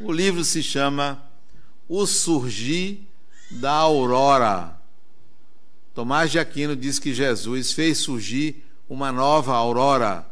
O 0.00 0.10
livro 0.10 0.44
se 0.44 0.62
chama 0.62 1.22
O 1.88 2.06
Surgir 2.06 3.09
da 3.50 3.72
Aurora. 3.72 4.76
Tomás 5.94 6.30
de 6.30 6.38
Aquino 6.38 6.76
diz 6.76 6.98
que 6.98 7.12
Jesus 7.12 7.72
fez 7.72 7.98
surgir 7.98 8.64
uma 8.88 9.10
nova 9.10 9.54
aurora. 9.54 10.26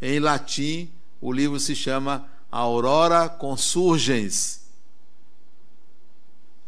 Em 0.00 0.20
latim, 0.20 0.90
o 1.20 1.32
livro 1.32 1.58
se 1.58 1.74
chama 1.74 2.28
Aurora 2.50 3.28
Consurgens. 3.28 4.66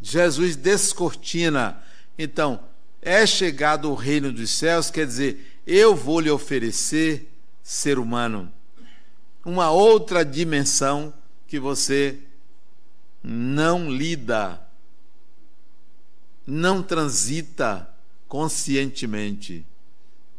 Jesus 0.03 0.57
descortina. 0.57 1.83
Então, 2.19 2.61
é 3.03 3.27
chegado 3.27 3.91
o 3.91 3.95
reino 3.95 4.33
dos 4.33 4.51
céus, 4.51 4.91
quer 4.91 5.07
dizer, 5.07 5.61
eu 5.67 5.95
vou 5.95 6.21
lhe 6.21 6.31
oferecer, 6.31 7.31
ser 7.63 7.99
humano, 7.99 8.51
uma 9.45 9.71
outra 9.71 10.25
dimensão 10.25 11.15
que 11.47 11.59
você 11.59 12.19
não 13.23 13.91
lida, 13.91 14.61
não 16.47 16.83
transita 16.83 17.89
conscientemente. 18.29 19.65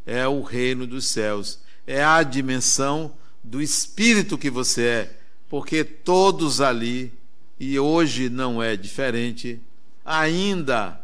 É 0.06 0.28
o 0.28 0.42
reino 0.42 0.88
dos 0.88 1.06
céus, 1.06 1.60
é 1.86 2.04
a 2.04 2.24
dimensão 2.24 3.14
do 3.44 3.62
espírito 3.62 4.38
que 4.38 4.50
você 4.50 4.84
é, 4.84 5.18
porque 5.50 5.84
todos 5.84 6.62
ali, 6.62 7.14
e 7.60 7.78
hoje 7.78 8.30
não 8.30 8.62
é 8.62 8.76
diferente, 8.76 9.60
ainda 10.04 11.00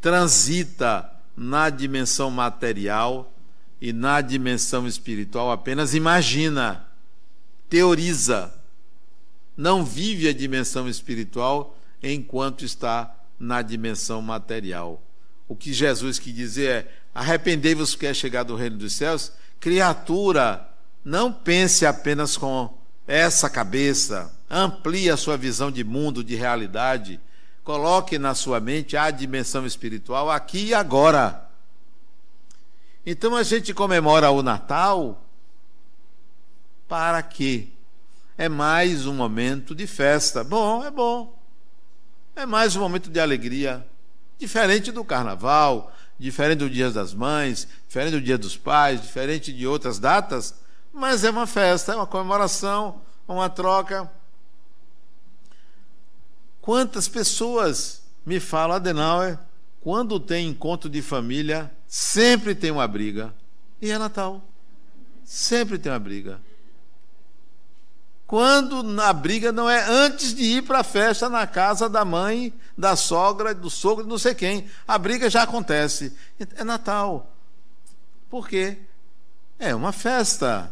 transita 0.00 1.10
na 1.36 1.70
dimensão 1.70 2.30
material 2.30 3.32
e 3.80 3.92
na 3.92 4.20
dimensão 4.20 4.86
espiritual 4.86 5.50
apenas. 5.50 5.94
Imagina, 5.94 6.86
teoriza, 7.68 8.52
não 9.56 9.84
vive 9.84 10.28
a 10.28 10.32
dimensão 10.32 10.88
espiritual 10.88 11.76
enquanto 12.02 12.64
está 12.64 13.17
na 13.38 13.62
dimensão 13.62 14.20
material. 14.20 15.02
O 15.46 15.54
que 15.54 15.72
Jesus 15.72 16.18
quis 16.18 16.34
dizer 16.34 16.70
é: 16.70 16.92
arrependei-vos 17.14 17.94
que 17.94 18.06
é 18.06 18.14
chegado 18.14 18.52
o 18.52 18.56
reino 18.56 18.78
dos 18.78 18.92
céus. 18.92 19.32
Criatura, 19.60 20.68
não 21.04 21.32
pense 21.32 21.86
apenas 21.86 22.36
com 22.36 22.76
essa 23.06 23.48
cabeça, 23.48 24.32
amplie 24.50 25.10
a 25.10 25.16
sua 25.16 25.36
visão 25.36 25.70
de 25.70 25.82
mundo, 25.82 26.22
de 26.22 26.34
realidade 26.34 27.20
Coloque 27.68 28.18
na 28.18 28.34
sua 28.34 28.60
mente 28.60 28.96
a 28.96 29.10
dimensão 29.10 29.66
espiritual 29.66 30.30
aqui 30.30 30.68
e 30.68 30.74
agora. 30.74 31.50
Então 33.04 33.36
a 33.36 33.42
gente 33.42 33.74
comemora 33.74 34.30
o 34.30 34.42
Natal 34.42 35.22
para 36.88 37.22
quê? 37.22 37.68
É 38.38 38.48
mais 38.48 39.04
um 39.04 39.12
momento 39.12 39.74
de 39.74 39.86
festa. 39.86 40.42
Bom, 40.42 40.82
é 40.82 40.90
bom. 40.90 41.37
É 42.38 42.46
mais 42.46 42.76
um 42.76 42.80
momento 42.80 43.10
de 43.10 43.18
alegria. 43.18 43.84
Diferente 44.38 44.92
do 44.92 45.04
carnaval, 45.04 45.92
diferente 46.16 46.60
do 46.60 46.70
Dia 46.70 46.88
das 46.88 47.12
Mães, 47.12 47.66
diferente 47.88 48.12
do 48.12 48.20
Dia 48.20 48.38
dos 48.38 48.56
Pais, 48.56 49.02
diferente 49.02 49.52
de 49.52 49.66
outras 49.66 49.98
datas, 49.98 50.54
mas 50.92 51.24
é 51.24 51.30
uma 51.30 51.48
festa, 51.48 51.94
é 51.94 51.96
uma 51.96 52.06
comemoração, 52.06 53.00
uma 53.26 53.50
troca. 53.50 54.08
Quantas 56.60 57.08
pessoas 57.08 58.04
me 58.24 58.38
falam, 58.38 58.76
Adenauer, 58.76 59.36
quando 59.80 60.20
tem 60.20 60.46
encontro 60.46 60.88
de 60.88 61.02
família, 61.02 61.68
sempre 61.88 62.54
tem 62.54 62.70
uma 62.70 62.86
briga. 62.86 63.34
E 63.82 63.90
é 63.90 63.98
Natal. 63.98 64.44
Sempre 65.24 65.76
tem 65.76 65.90
uma 65.90 65.98
briga. 65.98 66.40
Quando 68.28 69.00
a 69.00 69.10
briga 69.10 69.50
não 69.50 69.70
é 69.70 69.82
antes 69.88 70.34
de 70.34 70.42
ir 70.42 70.62
para 70.62 70.80
a 70.80 70.84
festa 70.84 71.30
na 71.30 71.46
casa 71.46 71.88
da 71.88 72.04
mãe, 72.04 72.52
da 72.76 72.94
sogra, 72.94 73.54
do 73.54 73.70
sogro, 73.70 74.06
não 74.06 74.18
sei 74.18 74.34
quem. 74.34 74.66
A 74.86 74.98
briga 74.98 75.30
já 75.30 75.44
acontece. 75.44 76.14
É 76.38 76.62
Natal. 76.62 77.34
Por 78.28 78.46
quê? 78.46 78.76
É 79.58 79.74
uma 79.74 79.92
festa. 79.92 80.70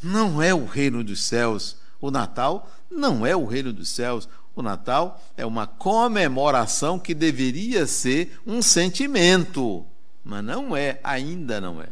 Não 0.00 0.40
é 0.40 0.54
o 0.54 0.64
reino 0.64 1.02
dos 1.02 1.24
céus. 1.24 1.76
O 2.00 2.12
Natal 2.12 2.70
não 2.88 3.26
é 3.26 3.34
o 3.34 3.44
reino 3.44 3.72
dos 3.72 3.88
céus. 3.88 4.28
O 4.54 4.62
Natal 4.62 5.20
é 5.36 5.44
uma 5.44 5.66
comemoração 5.66 6.96
que 6.96 7.12
deveria 7.12 7.88
ser 7.88 8.40
um 8.46 8.62
sentimento, 8.62 9.84
mas 10.22 10.44
não 10.44 10.76
é, 10.76 11.00
ainda 11.02 11.60
não 11.60 11.82
é. 11.82 11.88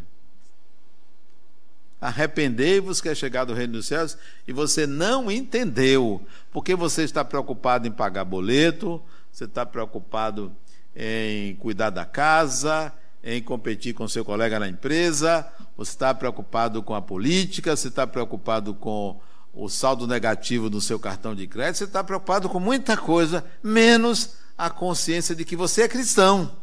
Arrependei-vos 2.04 3.00
que 3.00 3.08
é 3.08 3.14
chegado 3.14 3.48
o 3.48 3.54
reino 3.54 3.72
dos 3.72 3.86
céus 3.86 4.18
e 4.46 4.52
você 4.52 4.86
não 4.86 5.30
entendeu, 5.30 6.20
porque 6.52 6.74
você 6.74 7.02
está 7.02 7.24
preocupado 7.24 7.88
em 7.88 7.90
pagar 7.90 8.26
boleto, 8.26 9.00
você 9.32 9.44
está 9.44 9.64
preocupado 9.64 10.54
em 10.94 11.56
cuidar 11.56 11.88
da 11.88 12.04
casa, 12.04 12.92
em 13.22 13.42
competir 13.42 13.94
com 13.94 14.06
seu 14.06 14.22
colega 14.22 14.60
na 14.60 14.68
empresa, 14.68 15.50
você 15.78 15.92
está 15.92 16.12
preocupado 16.12 16.82
com 16.82 16.94
a 16.94 17.00
política, 17.00 17.74
você 17.74 17.88
está 17.88 18.06
preocupado 18.06 18.74
com 18.74 19.18
o 19.54 19.66
saldo 19.70 20.06
negativo 20.06 20.68
do 20.68 20.82
seu 20.82 20.98
cartão 21.00 21.34
de 21.34 21.46
crédito, 21.46 21.78
você 21.78 21.84
está 21.84 22.04
preocupado 22.04 22.50
com 22.50 22.60
muita 22.60 22.98
coisa, 22.98 23.42
menos 23.62 24.34
a 24.58 24.68
consciência 24.68 25.34
de 25.34 25.42
que 25.42 25.56
você 25.56 25.84
é 25.84 25.88
cristão. 25.88 26.54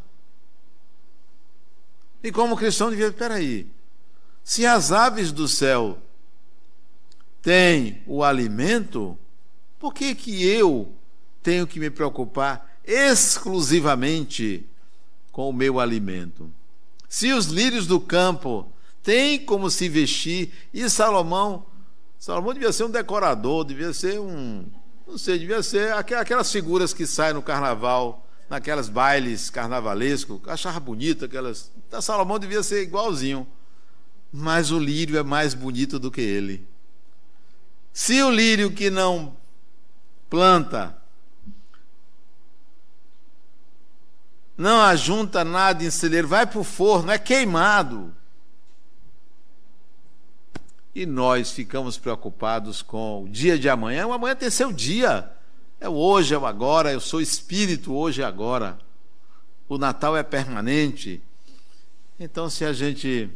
E 2.22 2.30
como 2.30 2.56
cristão 2.56 2.90
devia, 2.90 3.10
peraí, 3.10 3.68
se 4.44 4.66
as 4.66 4.92
aves 4.92 5.32
do 5.32 5.46
céu 5.46 5.98
têm 7.40 8.02
o 8.06 8.22
alimento, 8.22 9.16
por 9.78 9.92
que 9.92 10.14
que 10.14 10.44
eu 10.44 10.92
tenho 11.42 11.66
que 11.66 11.80
me 11.80 11.90
preocupar 11.90 12.78
exclusivamente 12.84 14.66
com 15.30 15.48
o 15.48 15.52
meu 15.52 15.80
alimento? 15.80 16.50
Se 17.08 17.32
os 17.32 17.46
lírios 17.46 17.86
do 17.86 18.00
campo 18.00 18.70
têm 19.02 19.38
como 19.38 19.70
se 19.70 19.88
vestir, 19.88 20.52
e 20.72 20.88
Salomão 20.88 21.66
Salomão 22.22 22.54
devia 22.54 22.72
ser 22.72 22.84
um 22.84 22.90
decorador, 22.90 23.64
devia 23.64 23.92
ser 23.92 24.20
um. 24.20 24.64
Não 25.04 25.18
sei, 25.18 25.40
devia 25.40 25.60
ser 25.60 25.92
aquelas 25.92 26.52
figuras 26.52 26.94
que 26.94 27.04
saem 27.04 27.34
no 27.34 27.42
carnaval, 27.42 28.24
naquelas 28.48 28.88
bailes 28.88 29.50
carnavalescos. 29.50 30.38
Achava 30.46 30.78
bonito 30.78 31.24
aquelas. 31.24 31.72
Então, 31.88 32.00
Salomão 32.00 32.38
devia 32.38 32.62
ser 32.62 32.80
igualzinho. 32.80 33.44
Mas 34.32 34.70
o 34.70 34.78
lírio 34.78 35.18
é 35.18 35.22
mais 35.22 35.52
bonito 35.52 35.98
do 35.98 36.10
que 36.10 36.22
ele. 36.22 36.66
Se 37.92 38.22
o 38.22 38.30
lírio 38.30 38.72
que 38.72 38.88
não 38.88 39.36
planta, 40.30 40.96
não 44.56 44.80
ajunta 44.80 45.44
nada 45.44 45.84
em 45.84 45.90
celeiro, 45.90 46.28
vai 46.28 46.46
para 46.46 46.58
o 46.58 46.64
forno, 46.64 47.10
é 47.10 47.18
queimado. 47.18 48.14
E 50.94 51.04
nós 51.04 51.50
ficamos 51.50 51.98
preocupados 51.98 52.82
com 52.82 53.24
o 53.24 53.28
dia 53.28 53.58
de 53.58 53.68
amanhã. 53.68 54.06
O 54.06 54.12
amanhã 54.12 54.36
tem 54.36 54.50
seu 54.50 54.72
dia. 54.72 55.30
É 55.80 55.88
hoje, 55.88 56.34
é 56.34 56.38
o 56.38 56.46
agora. 56.46 56.92
Eu 56.92 57.00
sou 57.00 57.20
espírito 57.20 57.94
hoje 57.94 58.20
e 58.20 58.24
agora. 58.24 58.78
O 59.68 59.78
Natal 59.78 60.16
é 60.16 60.22
permanente. 60.22 61.22
Então, 62.20 62.50
se 62.50 62.64
a 62.64 62.74
gente 62.74 63.30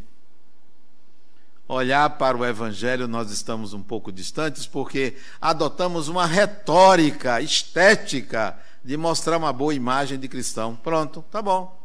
olhar 1.68 2.10
para 2.10 2.36
o 2.36 2.44
Evangelho, 2.44 3.08
nós 3.08 3.30
estamos 3.30 3.72
um 3.72 3.82
pouco 3.82 4.12
distantes, 4.12 4.66
porque 4.66 5.16
adotamos 5.40 6.08
uma 6.08 6.26
retórica 6.26 7.40
estética 7.40 8.58
de 8.84 8.96
mostrar 8.96 9.36
uma 9.36 9.52
boa 9.52 9.74
imagem 9.74 10.18
de 10.18 10.28
cristão. 10.28 10.76
Pronto, 10.76 11.24
tá 11.30 11.42
bom. 11.42 11.76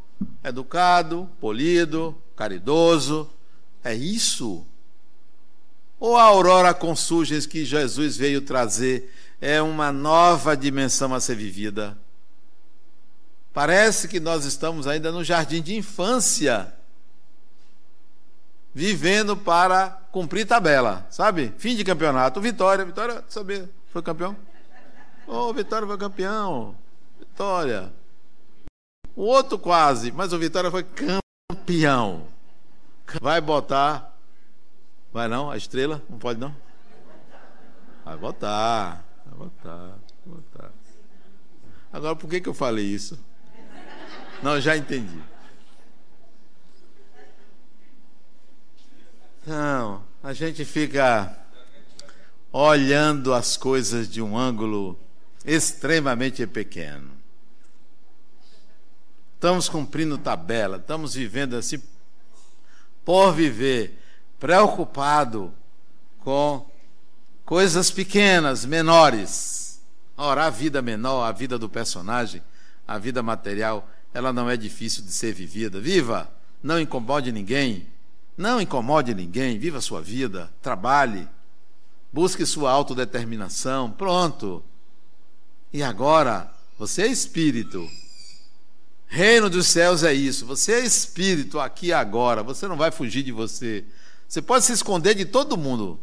Educado, 0.43 1.29
polido, 1.39 2.15
caridoso. 2.35 3.29
É 3.83 3.95
isso 3.95 4.65
ou 6.01 6.17
a 6.17 6.23
aurora 6.23 6.73
com 6.73 6.95
surgens 6.95 7.45
que 7.45 7.63
Jesus 7.63 8.17
veio 8.17 8.41
trazer 8.41 9.13
é 9.39 9.61
uma 9.61 9.91
nova 9.91 10.57
dimensão 10.57 11.13
a 11.13 11.19
ser 11.19 11.35
vivida? 11.35 11.95
Parece 13.53 14.07
que 14.07 14.19
nós 14.19 14.43
estamos 14.43 14.87
ainda 14.87 15.11
no 15.11 15.23
jardim 15.23 15.61
de 15.61 15.75
infância, 15.75 16.73
vivendo 18.73 19.35
para 19.35 20.01
cumprir 20.11 20.45
tabela, 20.45 21.05
sabe? 21.09 21.53
Fim 21.57 21.75
de 21.75 21.83
campeonato. 21.83 22.41
Vitória, 22.41 22.85
Vitória, 22.85 23.23
saber, 23.27 23.69
foi 23.87 24.01
campeão? 24.01 24.35
Ô, 25.27 25.49
oh, 25.49 25.53
Vitória 25.53 25.87
foi 25.87 25.97
campeão. 25.97 26.75
Vitória. 27.19 27.93
O 29.15 29.23
outro 29.23 29.57
quase, 29.57 30.11
mas 30.11 30.33
o 30.33 30.39
Vitória 30.39 30.71
foi 30.71 30.83
campeão. 30.83 32.27
Vai 33.21 33.41
botar 33.41 34.11
Vai 35.11 35.27
não? 35.27 35.51
A 35.51 35.57
estrela? 35.57 36.01
Não 36.09 36.17
pode 36.17 36.39
não? 36.39 36.55
Vai 38.05 38.15
votar. 38.15 39.03
Vai 39.25 39.37
votar. 39.37 39.99
Vai 40.25 40.35
votar. 40.35 40.71
Agora, 41.91 42.15
por 42.15 42.29
que, 42.29 42.39
que 42.39 42.47
eu 42.47 42.53
falei 42.53 42.85
isso? 42.85 43.19
Não, 44.41 44.59
já 44.61 44.77
entendi. 44.77 45.21
Não, 49.45 50.03
a 50.21 50.33
gente 50.33 50.63
fica 50.63 51.35
olhando 52.51 53.33
as 53.33 53.57
coisas 53.57 54.07
de 54.07 54.21
um 54.21 54.37
ângulo 54.37 54.99
extremamente 55.43 56.45
pequeno. 56.45 57.09
Estamos 59.33 59.67
cumprindo 59.67 60.17
tabela, 60.17 60.77
estamos 60.77 61.15
vivendo 61.15 61.55
assim 61.55 61.81
por 63.03 63.33
viver, 63.33 63.99
preocupado 64.39 65.51
com 66.19 66.69
coisas 67.43 67.89
pequenas, 67.89 68.63
menores. 68.63 69.81
Ora, 70.15 70.45
a 70.45 70.49
vida 70.51 70.83
menor, 70.83 71.23
a 71.23 71.31
vida 71.31 71.57
do 71.57 71.67
personagem, 71.67 72.43
a 72.87 72.99
vida 72.99 73.23
material, 73.23 73.89
ela 74.13 74.31
não 74.31 74.47
é 74.47 74.55
difícil 74.55 75.03
de 75.03 75.11
ser 75.11 75.33
vivida. 75.33 75.79
Viva! 75.79 76.31
Não 76.61 76.79
incomode 76.79 77.31
ninguém. 77.31 77.90
Não 78.37 78.61
incomode 78.61 79.13
ninguém. 79.13 79.59
Viva 79.59 79.77
a 79.77 79.81
sua 79.81 80.01
vida. 80.01 80.51
Trabalhe. 80.61 81.27
Busque 82.11 82.45
sua 82.45 82.71
autodeterminação. 82.71 83.91
Pronto. 83.91 84.63
E 85.71 85.81
agora, 85.81 86.51
você 86.77 87.03
é 87.03 87.07
espírito. 87.07 87.89
Reino 89.07 89.49
dos 89.49 89.67
céus 89.67 90.03
é 90.03 90.13
isso. 90.13 90.45
Você 90.45 90.73
é 90.73 90.85
espírito 90.85 91.59
aqui 91.59 91.87
e 91.87 91.93
agora. 91.93 92.43
Você 92.43 92.67
não 92.67 92.77
vai 92.77 92.91
fugir 92.91 93.23
de 93.23 93.31
você. 93.31 93.83
Você 94.27 94.41
pode 94.41 94.65
se 94.65 94.73
esconder 94.73 95.15
de 95.15 95.25
todo 95.25 95.57
mundo. 95.57 95.99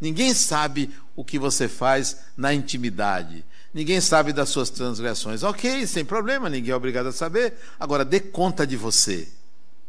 Ninguém 0.00 0.34
sabe 0.34 0.90
o 1.14 1.24
que 1.24 1.38
você 1.38 1.68
faz 1.68 2.18
na 2.36 2.52
intimidade. 2.54 3.44
Ninguém 3.72 4.00
sabe 4.00 4.32
das 4.32 4.48
suas 4.48 4.70
transgressões. 4.70 5.42
Ok, 5.42 5.86
sem 5.86 6.04
problema, 6.04 6.48
ninguém 6.48 6.70
é 6.72 6.76
obrigado 6.76 7.08
a 7.08 7.12
saber. 7.12 7.54
Agora, 7.78 8.04
dê 8.04 8.20
conta 8.20 8.66
de 8.66 8.76
você. 8.76 9.28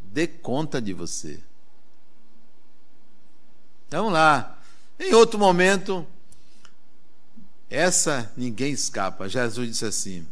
Dê 0.02 0.28
conta 0.28 0.82
de 0.82 0.94
você. 0.94 1.40
Vamos 3.90 4.12
lá. 4.12 4.60
Em 5.00 5.14
outro 5.14 5.40
momento, 5.40 6.06
essa 7.70 8.32
ninguém 8.36 8.72
escapa. 8.72 9.30
Jesus 9.30 9.70
disse 9.70 9.86
assim: 9.86 10.28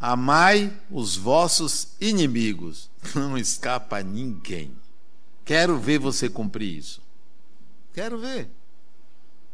Amai 0.00 0.72
os 0.90 1.16
vossos 1.16 1.88
inimigos. 2.00 2.90
Não 3.14 3.36
escapa 3.38 4.02
ninguém. 4.02 4.76
Quero 5.44 5.78
ver 5.78 5.98
você 5.98 6.28
cumprir 6.28 6.78
isso. 6.78 7.02
Quero 7.94 8.18
ver. 8.18 8.48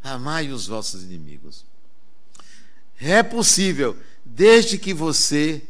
Amai 0.03 0.51
os 0.51 0.67
vossos 0.67 1.03
inimigos. 1.03 1.65
É 3.01 3.23
possível, 3.23 3.97
desde 4.25 4.79
que 4.79 4.93
você 4.93 5.63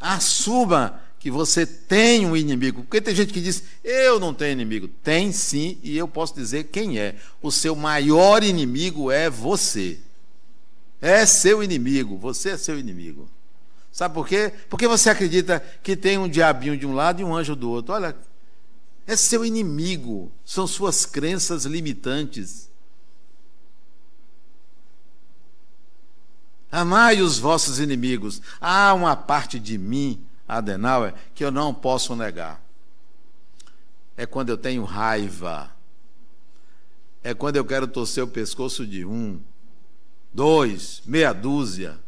assuma 0.00 1.02
que 1.18 1.30
você 1.30 1.66
tem 1.66 2.26
um 2.26 2.36
inimigo. 2.36 2.82
Porque 2.82 3.00
tem 3.00 3.14
gente 3.14 3.32
que 3.32 3.40
diz, 3.40 3.62
eu 3.82 4.20
não 4.20 4.32
tenho 4.32 4.52
inimigo. 4.52 4.88
Tem 4.88 5.32
sim, 5.32 5.78
e 5.82 5.96
eu 5.96 6.06
posso 6.06 6.34
dizer 6.34 6.64
quem 6.64 6.98
é. 6.98 7.16
O 7.42 7.50
seu 7.50 7.74
maior 7.74 8.42
inimigo 8.42 9.10
é 9.10 9.28
você. 9.28 9.98
É 11.00 11.26
seu 11.26 11.62
inimigo, 11.62 12.16
você 12.16 12.50
é 12.50 12.56
seu 12.56 12.78
inimigo. 12.78 13.28
Sabe 13.90 14.14
por 14.14 14.28
quê? 14.28 14.52
Porque 14.68 14.86
você 14.86 15.10
acredita 15.10 15.60
que 15.82 15.96
tem 15.96 16.18
um 16.18 16.28
diabinho 16.28 16.76
de 16.76 16.86
um 16.86 16.94
lado 16.94 17.20
e 17.20 17.24
um 17.24 17.34
anjo 17.34 17.56
do 17.56 17.70
outro. 17.70 17.94
Olha, 17.94 18.16
é 19.06 19.16
seu 19.16 19.44
inimigo, 19.44 20.30
são 20.44 20.66
suas 20.66 21.04
crenças 21.06 21.64
limitantes. 21.64 22.68
Amai 26.70 27.22
os 27.22 27.38
vossos 27.38 27.80
inimigos. 27.80 28.42
Há 28.60 28.92
uma 28.92 29.16
parte 29.16 29.58
de 29.58 29.78
mim 29.78 30.27
Adenauer, 30.48 31.14
que 31.34 31.44
eu 31.44 31.50
não 31.50 31.74
posso 31.74 32.16
negar. 32.16 32.60
É 34.16 34.24
quando 34.24 34.48
eu 34.48 34.56
tenho 34.56 34.82
raiva. 34.82 35.70
É 37.22 37.34
quando 37.34 37.56
eu 37.56 37.64
quero 37.64 37.86
torcer 37.86 38.24
o 38.24 38.28
pescoço 38.28 38.86
de 38.86 39.04
um, 39.04 39.40
dois, 40.32 41.02
meia 41.04 41.32
dúzia. 41.34 41.98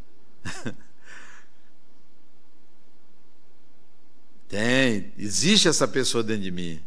Tem, 4.49 5.13
existe 5.17 5.69
essa 5.69 5.87
pessoa 5.87 6.25
dentro 6.25 6.43
de 6.43 6.51
mim. 6.51 6.83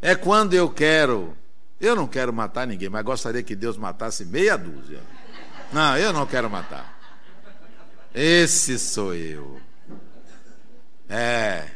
É 0.00 0.14
quando 0.14 0.54
eu 0.54 0.70
quero, 0.70 1.36
eu 1.80 1.96
não 1.96 2.06
quero 2.06 2.32
matar 2.32 2.66
ninguém, 2.66 2.88
mas 2.88 3.04
gostaria 3.04 3.42
que 3.42 3.56
Deus 3.56 3.76
matasse 3.76 4.24
meia 4.24 4.56
dúzia. 4.56 5.02
Não, 5.72 5.98
eu 5.98 6.12
não 6.12 6.24
quero 6.24 6.48
matar. 6.48 6.96
Esse 8.14 8.78
sou 8.78 9.14
eu. 9.14 9.60
É. 11.08 11.70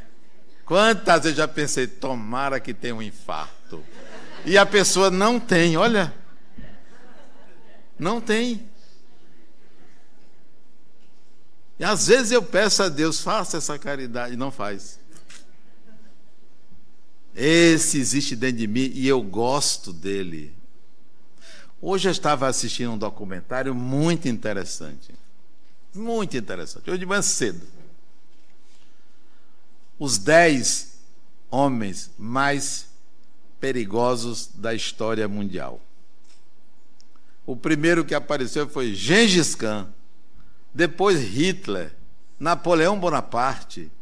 Quantas 0.65 1.23
vezes 1.23 1.37
já 1.37 1.49
pensei, 1.49 1.87
tomara 1.87 2.61
que 2.61 2.75
tenha 2.75 2.95
um 2.95 3.03
infarto. 3.03 3.83
E 4.45 4.59
a 4.59 4.67
pessoa 4.67 5.11
não 5.11 5.41
tem, 5.41 5.77
olha. 5.77 6.15
Não 7.99 8.21
tem. 8.21 8.69
E 11.79 11.85
às 11.85 12.07
vezes 12.07 12.33
eu 12.33 12.43
peço 12.43 12.83
a 12.83 12.89
Deus, 12.89 13.21
faça 13.21 13.57
essa 13.57 13.79
caridade, 13.79 14.35
e 14.35 14.37
não 14.37 14.51
faz. 14.51 15.01
Esse 17.35 17.99
existe 17.99 18.37
dentro 18.37 18.59
de 18.59 18.67
mim 18.67 18.91
e 18.95 19.09
eu 19.09 19.23
gosto 19.23 19.93
dele. 19.93 20.55
Hoje 21.81 22.09
eu 22.09 22.13
estava 22.13 22.47
assistindo 22.47 22.93
um 22.93 22.99
documentário 22.99 23.75
muito 23.75 24.29
interessante. 24.29 25.15
Muito 25.95 26.37
interessante. 26.37 26.89
Hoje 26.91 27.01
de 27.01 27.07
manhã 27.07 27.23
cedo 27.23 27.82
os 30.03 30.19
dez 30.19 30.99
homens 31.49 32.11
mais 32.19 32.89
perigosos 33.61 34.49
da 34.53 34.75
história 34.75 35.29
mundial. 35.29 35.81
O 37.47 37.55
primeiro 37.55 38.05
que 38.05 38.13
apareceu 38.13 38.69
foi 38.69 38.95
Gengis 38.95 39.55
Khan, 39.55 39.89
depois 40.75 41.21
Hitler, 41.21 41.95
Napoleão 42.37 42.99
Bonaparte, 42.99 43.93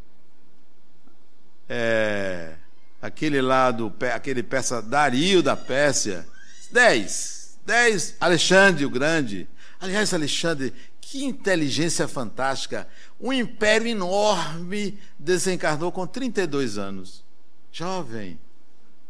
é, 1.68 2.54
aquele 3.02 3.42
lá 3.42 3.70
do 3.70 3.92
aquele 4.14 4.42
peça 4.42 4.80
Dario 4.80 5.42
da 5.42 5.54
Pérsia, 5.54 6.26
dez, 6.72 7.58
dez, 7.66 8.16
Alexandre 8.18 8.86
o 8.86 8.90
Grande. 8.90 9.46
Aliás, 9.78 10.14
Alexandre, 10.14 10.72
que 10.98 11.24
inteligência 11.26 12.08
fantástica! 12.08 12.88
Um 13.20 13.32
império 13.32 13.86
enorme 13.86 14.98
desencarnou 15.18 15.92
com 15.92 16.06
32 16.06 16.78
anos. 16.78 17.22
Jovem, 17.70 18.38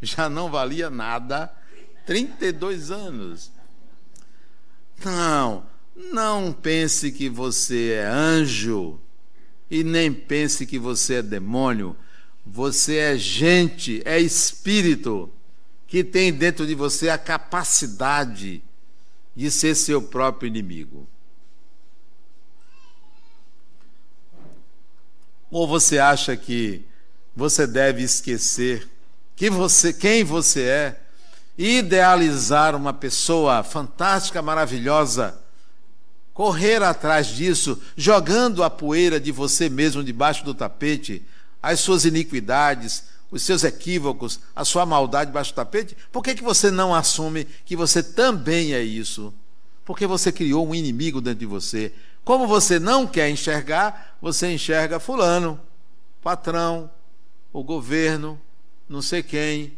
já 0.03 0.29
não 0.29 0.51
valia 0.51 0.90
nada. 0.90 1.53
32 2.07 2.90
anos. 2.90 3.53
Não, 5.05 5.64
não 5.94 6.53
pense 6.53 7.12
que 7.12 7.29
você 7.29 7.92
é 7.92 8.07
anjo 8.07 8.99
e 9.70 9.85
nem 9.85 10.12
pense 10.12 10.66
que 10.66 10.79
você 10.79 11.14
é 11.14 11.23
demônio. 11.23 11.96
Você 12.44 12.96
é 12.96 13.16
gente, 13.16 14.03
é 14.05 14.18
espírito 14.18 15.31
que 15.87 16.03
tem 16.03 16.33
dentro 16.33 16.66
de 16.66 16.75
você 16.75 17.09
a 17.09 17.18
capacidade 17.18 18.62
de 19.37 19.51
ser 19.51 19.75
seu 19.75 20.03
próprio 20.03 20.49
inimigo. 20.49 21.07
Ou 25.51 25.67
você 25.67 25.99
acha 25.99 26.37
que 26.37 26.87
você 27.35 27.67
deve 27.67 28.03
esquecer 28.03 28.89
que 29.41 29.49
você, 29.49 29.91
quem 29.91 30.23
você 30.23 30.65
é, 30.65 31.01
idealizar 31.57 32.77
uma 32.77 32.93
pessoa 32.93 33.63
fantástica, 33.63 34.43
maravilhosa, 34.43 35.35
correr 36.35 36.83
atrás 36.83 37.29
disso, 37.29 37.81
jogando 37.97 38.63
a 38.63 38.69
poeira 38.69 39.19
de 39.19 39.33
você 39.33 39.71
mesmo 39.71 40.05
debaixo 40.05 40.45
do 40.45 40.53
tapete, 40.53 41.27
as 41.63 41.81
suas 41.81 42.05
iniquidades, 42.05 43.05
os 43.31 43.41
seus 43.41 43.65
equívocos, 43.65 44.41
a 44.55 44.63
sua 44.63 44.85
maldade 44.85 45.31
debaixo 45.31 45.53
do 45.53 45.57
tapete? 45.57 45.97
Por 46.13 46.23
que, 46.23 46.35
que 46.35 46.43
você 46.43 46.71
não 46.71 46.95
assume 46.95 47.47
que 47.65 47.75
você 47.75 48.03
também 48.03 48.75
é 48.75 48.83
isso? 48.83 49.33
Porque 49.87 50.07
você 50.07 50.31
criou 50.31 50.69
um 50.69 50.75
inimigo 50.75 51.23
dentro 51.23 51.41
de 51.41 51.47
você. 51.47 51.95
Como 52.25 52.47
você 52.47 52.79
não 52.79 53.07
quer 53.07 53.31
enxergar, 53.31 54.17
você 54.21 54.53
enxerga 54.53 55.01
fulano, 55.01 55.61
patrão, 56.23 56.91
o 57.53 57.63
governo, 57.63 58.41
não 58.89 59.03
sei 59.03 59.23
quem, 59.23 59.77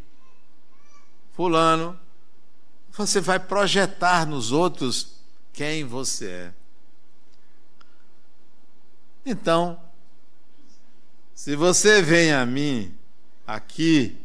fulano. 1.32 1.98
Você 2.92 3.20
vai 3.20 3.38
projetar 3.38 4.26
nos 4.26 4.52
outros 4.52 5.16
quem 5.52 5.84
você 5.84 6.28
é. 6.28 6.54
Então, 9.24 9.80
se 11.34 11.54
você 11.56 12.02
vem 12.02 12.32
a 12.32 12.44
mim 12.44 12.94
aqui, 13.46 14.18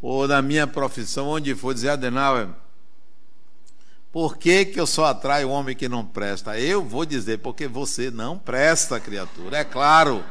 ou 0.00 0.28
na 0.28 0.40
minha 0.42 0.66
profissão, 0.66 1.28
onde 1.28 1.54
for, 1.54 1.74
dizer, 1.74 1.90
Adenauer, 1.90 2.48
Por 4.14 4.38
que, 4.38 4.64
que 4.64 4.78
eu 4.78 4.86
só 4.86 5.06
atraio 5.06 5.48
o 5.48 5.50
homem 5.50 5.74
que 5.74 5.88
não 5.88 6.06
presta? 6.06 6.56
Eu 6.56 6.84
vou 6.84 7.04
dizer, 7.04 7.40
porque 7.40 7.66
você 7.66 8.12
não 8.12 8.38
presta, 8.38 9.00
criatura, 9.00 9.58
é 9.58 9.64
claro. 9.64 10.24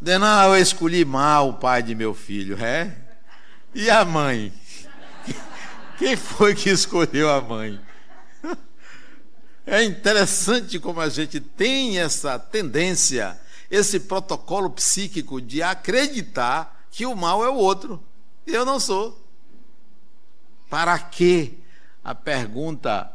Não, 0.00 0.56
eu 0.56 0.60
escolhi 0.60 1.04
mal 1.04 1.50
o 1.50 1.54
pai 1.54 1.80
de 1.80 1.94
meu 1.94 2.12
filho, 2.12 2.58
é? 2.60 2.92
E 3.72 3.88
a 3.88 4.04
mãe? 4.04 4.52
Quem 5.96 6.16
foi 6.16 6.56
que 6.56 6.70
escolheu 6.70 7.30
a 7.30 7.40
mãe? 7.40 7.80
É 9.64 9.84
interessante 9.84 10.80
como 10.80 11.00
a 11.00 11.08
gente 11.08 11.38
tem 11.38 12.00
essa 12.00 12.36
tendência, 12.36 13.38
esse 13.70 14.00
protocolo 14.00 14.68
psíquico 14.70 15.40
de 15.40 15.62
acreditar 15.62 16.84
que 16.90 17.06
o 17.06 17.14
mal 17.14 17.44
é 17.44 17.48
o 17.48 17.54
outro. 17.54 18.02
Eu 18.44 18.64
não 18.64 18.80
sou. 18.80 19.21
Para 20.72 20.98
que? 20.98 21.58
A 22.02 22.14
pergunta 22.14 23.12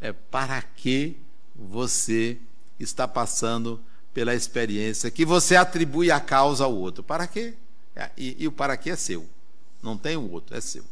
é: 0.00 0.12
para 0.12 0.60
que 0.60 1.16
você 1.54 2.36
está 2.76 3.06
passando 3.06 3.80
pela 4.12 4.34
experiência 4.34 5.08
que 5.08 5.24
você 5.24 5.54
atribui 5.54 6.10
a 6.10 6.18
causa 6.18 6.64
ao 6.64 6.74
outro? 6.74 7.04
Para 7.04 7.28
quê? 7.28 7.54
É, 7.94 8.10
e, 8.16 8.34
e 8.40 8.48
o 8.48 8.52
para 8.52 8.76
quê 8.76 8.90
é 8.90 8.96
seu. 8.96 9.28
Não 9.80 9.96
tem 9.96 10.16
o 10.16 10.28
outro, 10.28 10.56
é 10.56 10.60
seu. 10.60 10.84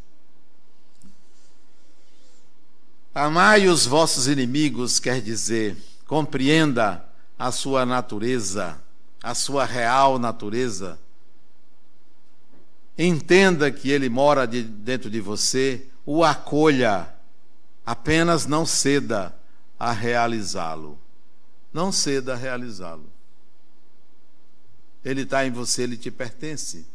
Amai 3.12 3.66
os 3.66 3.84
vossos 3.84 4.28
inimigos 4.28 5.00
quer 5.00 5.20
dizer, 5.20 5.76
compreenda 6.06 7.04
a 7.36 7.50
sua 7.50 7.84
natureza, 7.84 8.80
a 9.20 9.34
sua 9.34 9.64
real 9.64 10.20
natureza. 10.20 11.00
Entenda 12.96 13.72
que 13.72 13.90
ele 13.90 14.08
mora 14.08 14.46
de, 14.46 14.62
dentro 14.62 15.10
de 15.10 15.20
você, 15.20 15.84
o 16.06 16.22
acolha, 16.22 17.12
apenas 17.84 18.46
não 18.46 18.64
ceda 18.64 19.36
a 19.76 19.90
realizá-lo. 19.90 20.96
Não 21.72 21.90
ceda 21.90 22.34
a 22.34 22.36
realizá-lo. 22.36 23.10
Ele 25.04 25.22
está 25.22 25.44
em 25.44 25.50
você, 25.50 25.82
ele 25.82 25.96
te 25.96 26.10
pertence. 26.10 26.86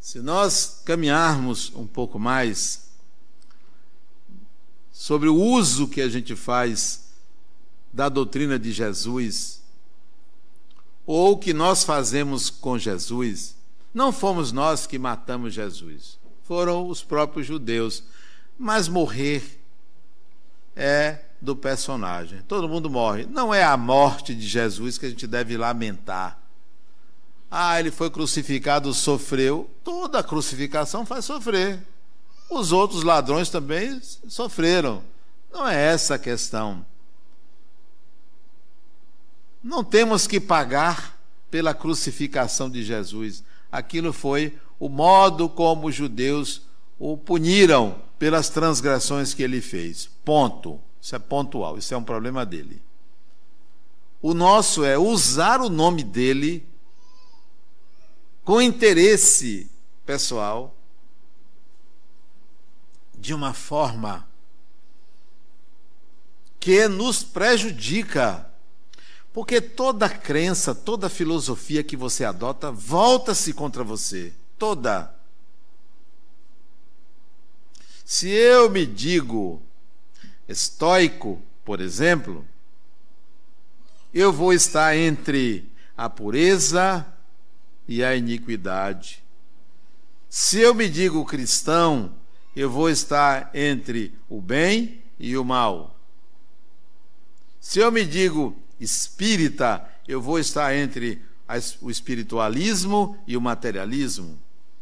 Se 0.00 0.20
nós 0.20 0.80
caminharmos 0.86 1.70
um 1.74 1.86
pouco 1.86 2.18
mais 2.18 2.88
sobre 4.90 5.28
o 5.28 5.36
uso 5.36 5.86
que 5.86 6.00
a 6.00 6.08
gente 6.08 6.34
faz 6.34 7.08
da 7.92 8.08
doutrina 8.08 8.58
de 8.58 8.72
Jesus, 8.72 9.57
ou 11.08 11.32
o 11.32 11.38
que 11.38 11.52
nós 11.52 11.82
fazemos 11.82 12.50
com 12.50 12.78
Jesus, 12.78 13.56
não 13.92 14.12
fomos 14.12 14.52
nós 14.52 14.86
que 14.86 14.98
matamos 14.98 15.54
Jesus, 15.54 16.18
foram 16.44 16.86
os 16.86 17.02
próprios 17.02 17.46
judeus. 17.46 18.04
Mas 18.58 18.88
morrer 18.88 19.60
é 20.76 21.20
do 21.40 21.54
personagem. 21.54 22.42
Todo 22.48 22.68
mundo 22.68 22.90
morre. 22.90 23.24
Não 23.24 23.54
é 23.54 23.62
a 23.62 23.76
morte 23.76 24.34
de 24.34 24.46
Jesus 24.46 24.98
que 24.98 25.06
a 25.06 25.08
gente 25.08 25.26
deve 25.26 25.56
lamentar 25.56 26.38
ah, 27.50 27.80
ele 27.80 27.90
foi 27.90 28.10
crucificado, 28.10 28.92
sofreu. 28.92 29.70
Toda 29.82 30.22
crucificação 30.22 31.06
faz 31.06 31.24
sofrer. 31.24 31.80
Os 32.50 32.72
outros 32.72 33.02
ladrões 33.02 33.48
também 33.48 34.00
sofreram. 34.28 35.02
Não 35.52 35.66
é 35.66 35.74
essa 35.74 36.16
a 36.16 36.18
questão. 36.18 36.84
Não 39.62 39.82
temos 39.82 40.26
que 40.26 40.40
pagar 40.40 41.18
pela 41.50 41.74
crucificação 41.74 42.70
de 42.70 42.82
Jesus. 42.82 43.42
Aquilo 43.70 44.12
foi 44.12 44.56
o 44.78 44.88
modo 44.88 45.48
como 45.48 45.88
os 45.88 45.94
judeus 45.94 46.62
o 46.98 47.16
puniram 47.16 48.00
pelas 48.18 48.48
transgressões 48.48 49.32
que 49.32 49.42
ele 49.42 49.60
fez. 49.60 50.10
Ponto. 50.24 50.80
Isso 51.00 51.14
é 51.14 51.18
pontual, 51.18 51.78
isso 51.78 51.94
é 51.94 51.96
um 51.96 52.02
problema 52.02 52.44
dele. 52.44 52.82
O 54.20 54.34
nosso 54.34 54.84
é 54.84 54.98
usar 54.98 55.60
o 55.60 55.68
nome 55.68 56.02
dele 56.02 56.66
com 58.44 58.60
interesse 58.60 59.70
pessoal, 60.04 60.74
de 63.16 63.34
uma 63.34 63.52
forma 63.52 64.26
que 66.58 66.88
nos 66.88 67.22
prejudica. 67.22 68.47
Porque 69.38 69.60
toda 69.60 70.08
crença, 70.08 70.74
toda 70.74 71.08
filosofia 71.08 71.84
que 71.84 71.96
você 71.96 72.24
adota 72.24 72.72
volta-se 72.72 73.52
contra 73.52 73.84
você. 73.84 74.32
Toda. 74.58 75.14
Se 78.04 78.28
eu 78.28 78.68
me 78.68 78.84
digo 78.84 79.62
estoico, 80.48 81.40
por 81.64 81.80
exemplo, 81.80 82.44
eu 84.12 84.32
vou 84.32 84.52
estar 84.52 84.96
entre 84.96 85.70
a 85.96 86.10
pureza 86.10 87.06
e 87.86 88.02
a 88.02 88.16
iniquidade. 88.16 89.22
Se 90.28 90.58
eu 90.58 90.74
me 90.74 90.88
digo 90.88 91.24
cristão, 91.24 92.12
eu 92.56 92.68
vou 92.68 92.90
estar 92.90 93.52
entre 93.54 94.12
o 94.28 94.40
bem 94.40 95.00
e 95.16 95.38
o 95.38 95.44
mal. 95.44 95.96
Se 97.60 97.78
eu 97.78 97.92
me 97.92 98.04
digo 98.04 98.60
espírita, 98.80 99.84
eu 100.06 100.20
vou 100.20 100.38
estar 100.38 100.74
entre 100.74 101.22
o 101.80 101.90
espiritualismo 101.90 103.16
e 103.26 103.36
o 103.36 103.40
materialismo. 103.40 104.38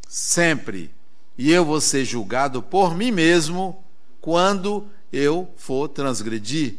Sempre. 0.09 0.90
E 1.38 1.50
eu 1.50 1.64
vou 1.64 1.80
ser 1.80 2.04
julgado 2.04 2.62
por 2.62 2.94
mim 2.94 3.11
mesmo 3.11 3.82
quando 4.20 4.87
eu 5.12 5.48
for 5.56 5.88
transgredir. 5.88 6.76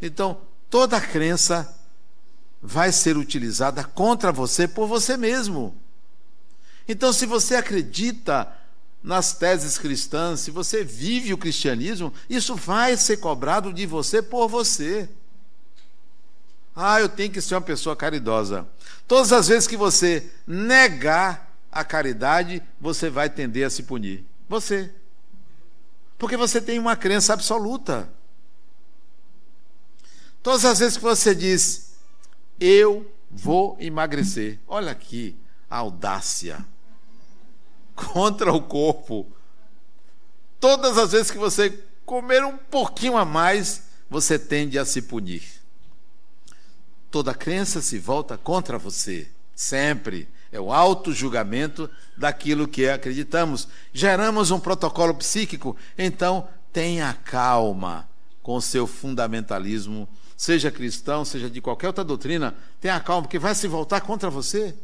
Então, 0.00 0.40
toda 0.68 1.00
crença 1.00 1.74
vai 2.60 2.92
ser 2.92 3.16
utilizada 3.16 3.84
contra 3.84 4.30
você 4.30 4.68
por 4.68 4.86
você 4.86 5.16
mesmo. 5.16 5.74
Então, 6.88 7.12
se 7.12 7.26
você 7.26 7.56
acredita 7.56 8.52
nas 9.02 9.32
teses 9.32 9.78
cristãs, 9.78 10.40
se 10.40 10.50
você 10.50 10.84
vive 10.84 11.34
o 11.34 11.38
cristianismo, 11.38 12.12
isso 12.28 12.54
vai 12.54 12.96
ser 12.96 13.16
cobrado 13.16 13.72
de 13.72 13.84
você 13.86 14.22
por 14.22 14.48
você. 14.48 15.08
Ah, 16.74 17.00
eu 17.00 17.08
tenho 17.08 17.30
que 17.30 17.40
ser 17.40 17.54
uma 17.54 17.60
pessoa 17.60 17.94
caridosa. 17.94 18.66
Todas 19.06 19.32
as 19.32 19.48
vezes 19.48 19.66
que 19.66 19.76
você 19.76 20.30
negar 20.46 21.52
a 21.70 21.84
caridade, 21.84 22.62
você 22.80 23.10
vai 23.10 23.28
tender 23.28 23.66
a 23.66 23.70
se 23.70 23.82
punir. 23.82 24.24
Você. 24.48 24.92
Porque 26.18 26.36
você 26.36 26.60
tem 26.60 26.78
uma 26.78 26.96
crença 26.96 27.32
absoluta. 27.32 28.08
Todas 30.42 30.64
as 30.64 30.78
vezes 30.78 30.96
que 30.96 31.02
você 31.02 31.34
diz, 31.34 31.94
eu 32.58 33.10
vou 33.30 33.76
emagrecer. 33.78 34.58
Olha 34.66 34.92
aqui 34.92 35.36
a 35.70 35.78
audácia 35.78 36.64
contra 37.94 38.52
o 38.52 38.62
corpo. 38.62 39.26
Todas 40.58 40.96
as 40.98 41.12
vezes 41.12 41.30
que 41.30 41.38
você 41.38 41.70
comer 42.04 42.44
um 42.44 42.56
pouquinho 42.56 43.16
a 43.16 43.24
mais, 43.24 43.84
você 44.08 44.38
tende 44.38 44.78
a 44.78 44.84
se 44.84 45.02
punir. 45.02 45.61
Toda 47.12 47.32
crença 47.32 47.80
se 47.80 48.00
volta 48.00 48.36
contra 48.36 48.76
você, 48.76 49.28
sempre. 49.54 50.28
É 50.50 50.60
o 50.60 50.72
auto-julgamento 50.72 51.88
daquilo 52.16 52.66
que 52.66 52.88
acreditamos. 52.88 53.68
Geramos 53.92 54.50
um 54.50 54.58
protocolo 54.58 55.14
psíquico, 55.14 55.76
então 55.96 56.48
tenha 56.72 57.14
calma 57.24 58.08
com 58.42 58.60
seu 58.60 58.88
fundamentalismo 58.88 60.08
seja 60.42 60.72
cristão, 60.72 61.24
seja 61.24 61.48
de 61.48 61.60
qualquer 61.60 61.86
outra 61.86 62.02
doutrina, 62.02 62.52
tenha 62.80 62.98
calma, 62.98 63.22
porque 63.22 63.38
vai 63.38 63.54
se 63.54 63.68
voltar 63.68 64.00
contra 64.00 64.28
você. 64.28 64.74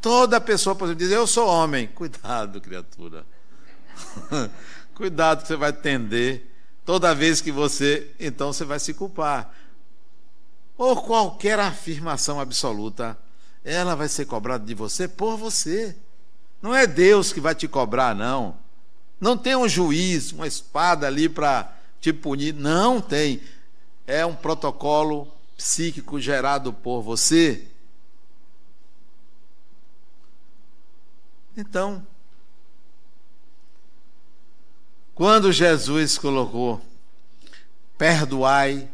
Toda 0.00 0.40
pessoa 0.40 0.74
pode 0.74 0.96
dizer, 0.96 1.14
eu 1.14 1.26
sou 1.26 1.46
homem. 1.46 1.86
Cuidado, 1.94 2.60
criatura. 2.60 3.24
Cuidado 4.92 5.42
que 5.42 5.46
você 5.46 5.54
vai 5.54 5.72
tender. 5.72 6.48
Toda 6.84 7.14
vez 7.14 7.40
que 7.40 7.52
você, 7.52 8.10
então 8.18 8.52
você 8.52 8.64
vai 8.64 8.80
se 8.80 8.92
culpar. 8.92 9.54
Ou 10.80 10.96
qualquer 10.96 11.60
afirmação 11.60 12.40
absoluta, 12.40 13.18
ela 13.62 13.94
vai 13.94 14.08
ser 14.08 14.24
cobrada 14.24 14.64
de 14.64 14.72
você 14.72 15.06
por 15.06 15.36
você. 15.36 15.94
Não 16.62 16.74
é 16.74 16.86
Deus 16.86 17.34
que 17.34 17.40
vai 17.40 17.54
te 17.54 17.68
cobrar, 17.68 18.14
não. 18.14 18.56
Não 19.20 19.36
tem 19.36 19.54
um 19.54 19.68
juiz, 19.68 20.32
uma 20.32 20.46
espada 20.46 21.06
ali 21.06 21.28
para 21.28 21.70
te 22.00 22.14
punir. 22.14 22.54
Não 22.54 22.98
tem 22.98 23.42
é 24.06 24.24
um 24.24 24.34
protocolo 24.34 25.30
psíquico 25.54 26.18
gerado 26.18 26.72
por 26.72 27.02
você. 27.02 27.68
Então, 31.54 32.06
quando 35.14 35.52
Jesus 35.52 36.16
colocou, 36.16 36.80
perdoai 37.98 38.88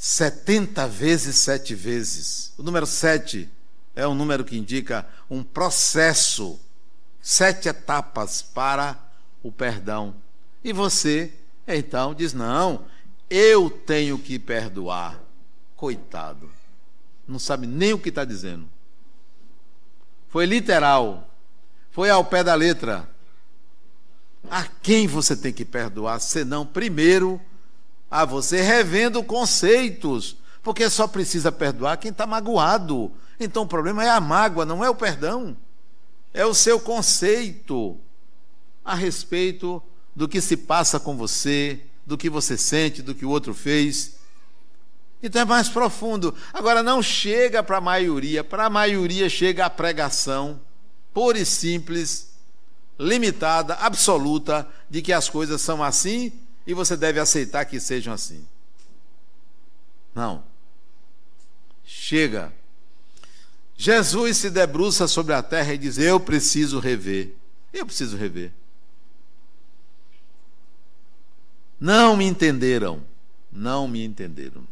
setenta 0.00 0.86
vezes 0.86 1.34
sete 1.38 1.74
vezes, 1.74 2.52
o 2.56 2.62
número 2.62 2.86
sete 2.86 3.50
é 3.96 4.06
um 4.06 4.14
número 4.14 4.44
que 4.44 4.56
indica 4.56 5.04
um 5.28 5.42
processo, 5.42 6.58
sete 7.20 7.68
etapas 7.68 8.40
para 8.40 8.96
o 9.42 9.50
perdão. 9.50 10.14
E 10.62 10.72
você, 10.72 11.32
então, 11.66 12.14
diz: 12.14 12.32
não, 12.32 12.84
eu 13.28 13.68
tenho 13.68 14.16
que 14.20 14.38
perdoar. 14.38 15.20
Coitado, 15.74 16.48
não 17.26 17.38
sabe 17.40 17.66
nem 17.66 17.92
o 17.92 17.98
que 17.98 18.08
está 18.08 18.24
dizendo. 18.24 18.68
Foi 20.28 20.46
literal, 20.46 21.28
foi 21.90 22.08
ao 22.08 22.24
pé 22.24 22.44
da 22.44 22.54
letra. 22.54 23.10
A 24.48 24.64
quem 24.64 25.08
você 25.08 25.36
tem 25.36 25.52
que 25.52 25.64
perdoar, 25.64 26.20
senão 26.20 26.64
primeiro 26.64 27.40
a 28.10 28.24
você 28.24 28.60
revendo 28.60 29.22
conceitos, 29.22 30.36
porque 30.62 30.88
só 30.88 31.06
precisa 31.06 31.52
perdoar 31.52 31.96
quem 31.96 32.10
está 32.10 32.26
magoado. 32.26 33.12
Então 33.38 33.64
o 33.64 33.68
problema 33.68 34.04
é 34.04 34.08
a 34.08 34.20
mágoa, 34.20 34.64
não 34.64 34.84
é 34.84 34.90
o 34.90 34.94
perdão. 34.94 35.56
É 36.32 36.44
o 36.44 36.54
seu 36.54 36.80
conceito 36.80 37.96
a 38.84 38.94
respeito 38.94 39.82
do 40.14 40.28
que 40.28 40.40
se 40.40 40.56
passa 40.56 40.98
com 40.98 41.16
você, 41.16 41.80
do 42.06 42.16
que 42.16 42.30
você 42.30 42.56
sente, 42.56 43.02
do 43.02 43.14
que 43.14 43.24
o 43.24 43.30
outro 43.30 43.54
fez. 43.54 44.16
Então 45.22 45.42
é 45.42 45.44
mais 45.44 45.68
profundo. 45.68 46.34
Agora 46.52 46.82
não 46.82 47.02
chega 47.02 47.62
para 47.62 47.78
a 47.78 47.80
maioria, 47.80 48.42
para 48.42 48.66
a 48.66 48.70
maioria 48.70 49.28
chega 49.28 49.66
a 49.66 49.70
pregação 49.70 50.60
pura 51.12 51.38
e 51.38 51.44
simples, 51.44 52.30
limitada, 52.98 53.74
absoluta, 53.74 54.68
de 54.88 55.02
que 55.02 55.12
as 55.12 55.28
coisas 55.28 55.60
são 55.60 55.82
assim 55.82 56.32
e 56.68 56.74
você 56.74 56.98
deve 56.98 57.18
aceitar 57.18 57.64
que 57.64 57.80
sejam 57.80 58.12
assim. 58.12 58.46
Não. 60.14 60.44
Chega. 61.82 62.52
Jesus 63.74 64.36
se 64.36 64.50
debruça 64.50 65.08
sobre 65.08 65.32
a 65.32 65.42
terra 65.42 65.72
e 65.72 65.78
diz: 65.78 65.96
Eu 65.96 66.20
preciso 66.20 66.78
rever. 66.78 67.34
Eu 67.72 67.86
preciso 67.86 68.18
rever. 68.18 68.52
Não 71.80 72.14
me 72.14 72.26
entenderam. 72.26 73.02
Não 73.50 73.88
me 73.88 74.04
entenderam. 74.04 74.62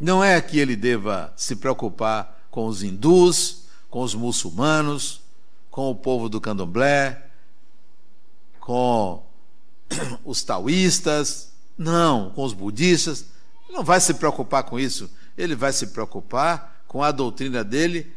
Não 0.00 0.24
é 0.24 0.40
que 0.40 0.58
ele 0.58 0.74
deva 0.74 1.32
se 1.36 1.54
preocupar 1.54 2.48
com 2.50 2.66
os 2.66 2.82
hindus, 2.82 3.68
com 3.88 4.02
os 4.02 4.12
muçulmanos, 4.12 5.22
com 5.70 5.88
o 5.88 5.94
povo 5.94 6.28
do 6.28 6.40
candomblé, 6.40 7.30
com 8.58 9.24
os 10.24 10.42
taoístas, 10.42 11.52
não, 11.76 12.30
com 12.30 12.44
os 12.44 12.52
budistas. 12.52 13.26
Não 13.70 13.84
vai 13.84 14.00
se 14.00 14.14
preocupar 14.14 14.64
com 14.64 14.78
isso. 14.78 15.10
Ele 15.36 15.54
vai 15.54 15.72
se 15.72 15.88
preocupar 15.88 16.82
com 16.86 17.02
a 17.02 17.10
doutrina 17.10 17.62
dele, 17.62 18.12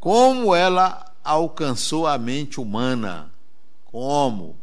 como 0.00 0.54
ela 0.54 1.12
alcançou 1.22 2.06
a 2.06 2.16
mente 2.16 2.60
humana. 2.60 3.30
Como? 3.84 4.56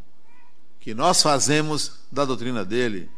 Que 0.80 0.94
nós 0.94 1.22
fazemos 1.22 2.00
da 2.12 2.26
doutrina 2.26 2.66
dele. 2.66 3.10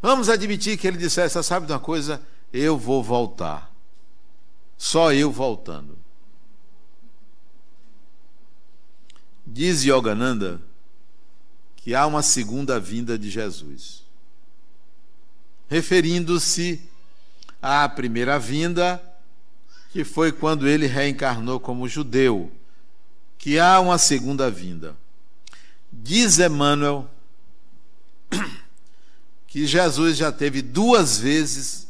Vamos 0.00 0.28
admitir 0.28 0.78
que 0.78 0.86
ele 0.86 0.98
dissesse: 0.98 1.42
sabe 1.42 1.66
de 1.66 1.72
uma 1.72 1.80
coisa? 1.80 2.22
Eu 2.52 2.78
vou 2.78 3.02
voltar. 3.02 3.70
Só 4.78 5.12
eu 5.12 5.30
voltando. 5.32 5.98
Diz 9.46 9.84
Yogananda 9.84 10.60
que 11.86 11.94
há 11.94 12.04
uma 12.04 12.20
segunda 12.20 12.80
vinda 12.80 13.16
de 13.16 13.30
Jesus. 13.30 14.02
Referindo-se 15.68 16.82
à 17.62 17.88
primeira 17.88 18.40
vinda, 18.40 19.00
que 19.92 20.02
foi 20.02 20.32
quando 20.32 20.66
ele 20.66 20.88
reencarnou 20.88 21.60
como 21.60 21.88
judeu, 21.88 22.50
que 23.38 23.60
há 23.60 23.78
uma 23.78 23.98
segunda 23.98 24.50
vinda. 24.50 24.96
Diz 25.92 26.40
Emmanuel 26.40 27.08
que 29.46 29.64
Jesus 29.64 30.16
já 30.16 30.32
teve 30.32 30.62
duas 30.62 31.20
vezes 31.20 31.86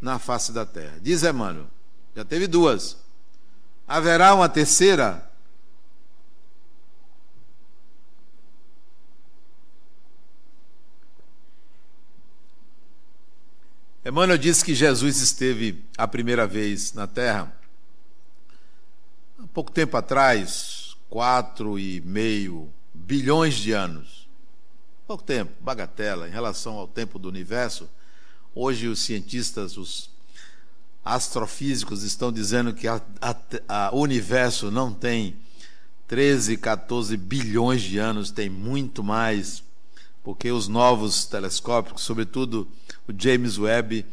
na 0.00 0.20
face 0.20 0.52
da 0.52 0.64
terra. 0.64 1.00
Diz 1.02 1.24
Emmanuel, 1.24 1.66
já 2.14 2.24
teve 2.24 2.46
duas. 2.46 2.96
Haverá 3.88 4.36
uma 4.36 4.48
terceira? 4.48 5.31
Emmanuel 14.04 14.36
diz 14.36 14.64
que 14.64 14.74
Jesus 14.74 15.20
esteve 15.20 15.84
a 15.96 16.08
primeira 16.08 16.44
vez 16.44 16.92
na 16.92 17.06
Terra 17.06 17.54
há 19.38 19.46
pouco 19.54 19.70
tempo 19.70 19.96
atrás, 19.96 20.96
quatro 21.08 21.78
e 21.78 22.00
meio 22.00 22.68
bilhões 22.92 23.54
de 23.54 23.70
anos. 23.70 24.28
Pouco 25.06 25.22
tempo, 25.22 25.52
bagatela, 25.60 26.26
em 26.26 26.32
relação 26.32 26.78
ao 26.78 26.88
tempo 26.88 27.16
do 27.16 27.28
universo. 27.28 27.88
Hoje 28.52 28.88
os 28.88 28.98
cientistas, 28.98 29.76
os 29.76 30.10
astrofísicos 31.04 32.02
estão 32.02 32.32
dizendo 32.32 32.74
que 32.74 32.88
o 32.88 34.00
universo 34.00 34.68
não 34.68 34.92
tem 34.92 35.36
13, 36.08 36.56
14 36.56 37.16
bilhões 37.16 37.82
de 37.82 37.98
anos, 37.98 38.32
tem 38.32 38.50
muito 38.50 39.04
mais 39.04 39.62
porque 40.22 40.50
os 40.50 40.68
novos 40.68 41.24
telescópios, 41.24 42.02
sobretudo 42.02 42.68
o 43.08 43.12
James 43.16 43.58
Webb, 43.58 44.06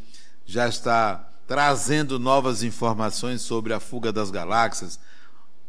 já 0.45 0.68
está 0.68 1.28
trazendo 1.47 2.20
novas 2.20 2.64
informações 2.64 3.41
sobre 3.41 3.74
a 3.74 3.80
fuga 3.80 4.12
das 4.12 4.32
galáxias, 4.32 4.99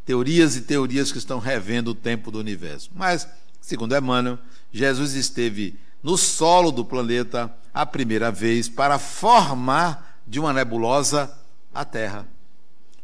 teorias 0.05 0.55
e 0.55 0.61
teorias 0.61 1.11
que 1.11 1.17
estão 1.17 1.39
revendo 1.39 1.91
o 1.91 1.95
tempo 1.95 2.31
do 2.31 2.39
universo. 2.39 2.89
Mas, 2.95 3.27
segundo 3.59 3.95
Emmanuel, 3.95 4.39
Jesus 4.71 5.13
esteve 5.13 5.79
no 6.01 6.17
solo 6.17 6.71
do 6.71 6.83
planeta 6.83 7.53
a 7.73 7.85
primeira 7.85 8.31
vez 8.31 8.67
para 8.67 8.97
formar 8.97 10.19
de 10.25 10.39
uma 10.39 10.53
nebulosa 10.53 11.31
a 11.73 11.85
Terra. 11.85 12.27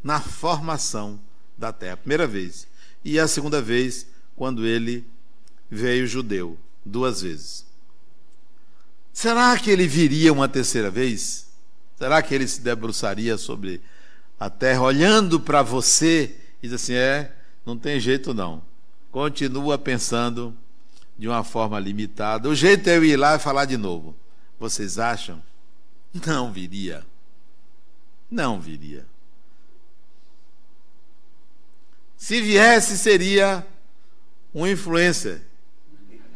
Na 0.03 0.19
formação 0.19 1.19
da 1.57 1.71
Terra, 1.71 1.97
primeira 1.97 2.25
vez. 2.25 2.67
E 3.03 3.19
a 3.19 3.27
segunda 3.27 3.61
vez, 3.61 4.07
quando 4.35 4.65
ele 4.65 5.05
veio 5.69 6.07
judeu 6.07 6.57
duas 6.87 7.21
vezes. 7.21 7.65
Será 9.13 9.57
que 9.57 9.69
ele 9.69 9.87
viria 9.87 10.31
uma 10.31 10.47
terceira 10.47 10.89
vez? 10.89 11.47
Será 11.97 12.21
que 12.21 12.33
ele 12.33 12.47
se 12.47 12.61
debruçaria 12.61 13.37
sobre 13.37 13.81
a 14.39 14.49
terra, 14.49 14.81
olhando 14.81 15.39
para 15.39 15.61
você 15.61 16.35
e 16.61 16.67
diz 16.67 16.73
assim: 16.73 16.93
é, 16.93 17.31
não 17.65 17.77
tem 17.77 17.99
jeito 17.99 18.33
não. 18.33 18.61
Continua 19.11 19.77
pensando 19.77 20.55
de 21.17 21.27
uma 21.27 21.43
forma 21.43 21.79
limitada. 21.79 22.47
O 22.47 22.55
jeito 22.55 22.87
é 22.87 22.97
eu 22.97 23.03
ir 23.03 23.17
lá 23.17 23.35
e 23.35 23.39
falar 23.39 23.65
de 23.65 23.77
novo. 23.77 24.15
Vocês 24.59 24.99
acham? 24.99 25.41
Não 26.25 26.51
viria. 26.51 27.03
Não 28.29 28.59
viria. 28.59 29.05
Se 32.15 32.41
viesse, 32.41 32.97
seria 32.97 33.65
um 34.53 34.65
influencer 34.65 35.41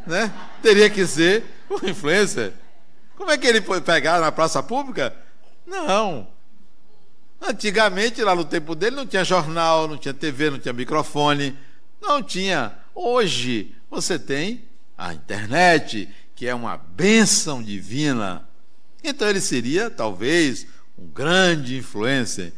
né? 0.06 0.32
Teria 0.62 0.89
que 0.89 1.06
ser 1.06 1.43
um 1.70 1.88
influencer. 1.88 2.54
Como 3.16 3.32
é 3.32 3.38
que 3.38 3.47
ele 3.47 3.62
foi 3.62 3.82
pegar 3.82 4.20
na 4.20 4.32
praça 4.32 4.62
pública? 4.64 5.16
Não. 5.66 6.28
Antigamente, 7.41 8.24
lá 8.24 8.36
no 8.36 8.45
tempo 8.45 8.76
dele, 8.76 8.95
não 8.95 9.06
tinha 9.06 9.24
jornal, 9.24 9.88
não 9.88 9.97
tinha 9.97 10.14
TV, 10.14 10.49
não 10.49 10.60
tinha 10.60 10.74
microfone, 10.74 11.58
não 12.02 12.22
tinha. 12.22 12.74
Hoje, 12.93 13.76
você 13.89 14.20
tem 14.20 14.64
a 14.97 15.14
internet, 15.14 16.10
que 16.36 16.47
é 16.47 16.54
uma 16.54 16.78
bênção 16.78 17.62
divina. 17.62 18.47
Então, 19.04 19.28
ele 19.28 19.41
seria, 19.41 19.89
talvez, 19.89 20.68
um 20.97 21.08
grande 21.08 21.78
influencer, 21.78 22.54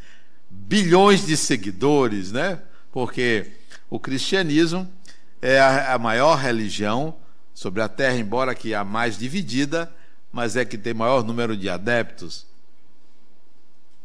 bilhões 0.50 1.26
de 1.26 1.38
seguidores, 1.38 2.32
né? 2.32 2.60
Porque 2.92 3.52
o 3.90 4.00
cristianismo 4.00 4.92
é 5.42 5.60
a, 5.60 5.98
maior 5.98 6.36
religião 6.36 7.16
sobre 7.54 7.82
a 7.82 7.88
terra, 7.88 8.18
embora 8.18 8.56
que 8.56 8.74
a 8.74 8.84
mais 8.84 9.18
dividida, 9.18 9.94
mas 10.32 10.56
é 10.56 10.66
que 10.66 10.78
tem 10.78 10.94
maior 10.94 11.24
número 11.24 11.56
de 11.56 11.70
adeptos. 11.70 12.46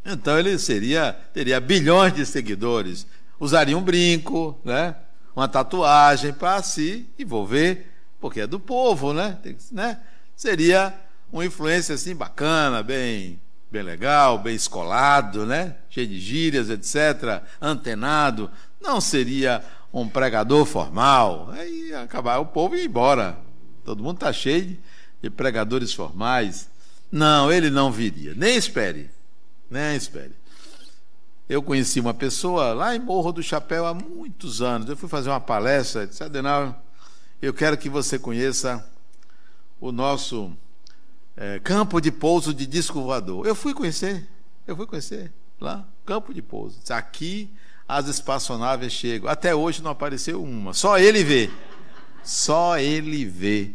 Então 0.05 0.39
ele 0.39 0.59
seria 0.59 1.13
teria 1.33 1.61
bilhões 1.61 2.15
de 2.15 2.25
seguidores, 2.25 3.07
usaria 3.39 3.77
um 3.77 3.83
brinco, 3.83 4.59
né? 4.65 4.95
Uma 5.35 5.49
tatuagem 5.49 6.33
para 6.33 6.63
se 6.63 7.07
envolver, 7.19 7.87
porque 8.21 8.41
é 8.41 8.47
do 8.47 8.59
povo, 8.59 9.13
né? 9.13 9.39
Tem, 9.43 9.57
né? 9.73 10.01
Seria 10.37 10.95
uma 11.33 11.45
influência 11.45 11.95
assim 11.95 12.15
bacana, 12.15 12.83
bem 12.83 13.41
bem 13.71 13.83
legal, 13.83 14.39
bem 14.39 14.55
escolado, 14.55 15.45
né? 15.45 15.77
Cheio 15.91 16.07
de 16.07 16.19
gírias, 16.19 16.71
etc, 16.71 17.43
antenado. 17.61 18.51
Não 18.81 19.01
seria 19.01 19.63
um 19.93 20.09
pregador 20.09 20.65
formal, 20.67 21.51
aí 21.51 21.95
acabar 21.95 22.39
o 22.39 22.47
povo 22.47 22.77
ir 22.77 22.87
embora. 22.87 23.39
Todo 23.85 24.03
mundo 24.03 24.17
está 24.17 24.33
cheio 24.33 24.79
de 25.23 25.31
pregadores 25.31 25.93
formais. 25.93 26.69
Não, 27.11 27.51
ele 27.51 27.71
não 27.71 27.91
viria. 27.91 28.35
Nem 28.35 28.57
espere. 28.57 29.11
Nem 29.71 29.97
espere. 29.97 30.33
Eu 31.49 31.63
conheci 31.63 31.99
uma 31.99 32.13
pessoa 32.13 32.75
lá 32.75 32.95
em 32.95 32.99
Morro 32.99 33.33
do 33.33 33.43
Chapéu 33.43 33.87
há 33.87 33.95
muitos 33.95 34.61
anos. 34.61 34.89
Eu 34.89 34.97
fui 34.97 35.09
fazer 35.09 35.31
uma 35.31 35.41
palestra, 35.41 36.07
disse, 36.07 36.23
Adenal, 36.23 36.85
eu 37.41 37.55
quero 37.55 37.79
que 37.79 37.89
você 37.89 38.19
conheça 38.19 38.87
o 39.81 39.91
nosso 39.91 40.53
é, 41.35 41.59
campo 41.61 42.01
de 42.01 42.13
pouso 42.13 42.53
de 42.53 42.67
disco 42.67 43.01
voador. 43.01 43.47
Eu 43.47 43.55
fui 43.55 43.73
conhecer, 43.73 44.29
eu 44.67 44.77
fui 44.77 44.87
conhecer 44.87 45.33
lá, 45.59 45.89
campo 46.05 46.35
de 46.35 46.43
pouso. 46.43 46.79
Aqui 46.91 47.51
as 47.89 48.07
espaçonaves 48.07 48.93
chegam. 48.93 49.31
Até 49.31 49.55
hoje 49.55 49.83
não 49.83 49.91
apareceu 49.91 50.43
uma. 50.43 50.75
Só 50.75 50.99
ele 50.99 51.25
vê. 51.25 51.51
Só 52.23 52.79
ele 52.79 53.25
vê. 53.25 53.71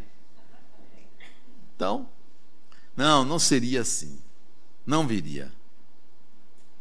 Então, 1.76 2.08
não, 2.96 3.26
não 3.26 3.40
seria 3.40 3.82
assim. 3.82 4.20
Não 4.86 5.08
viria. 5.08 5.52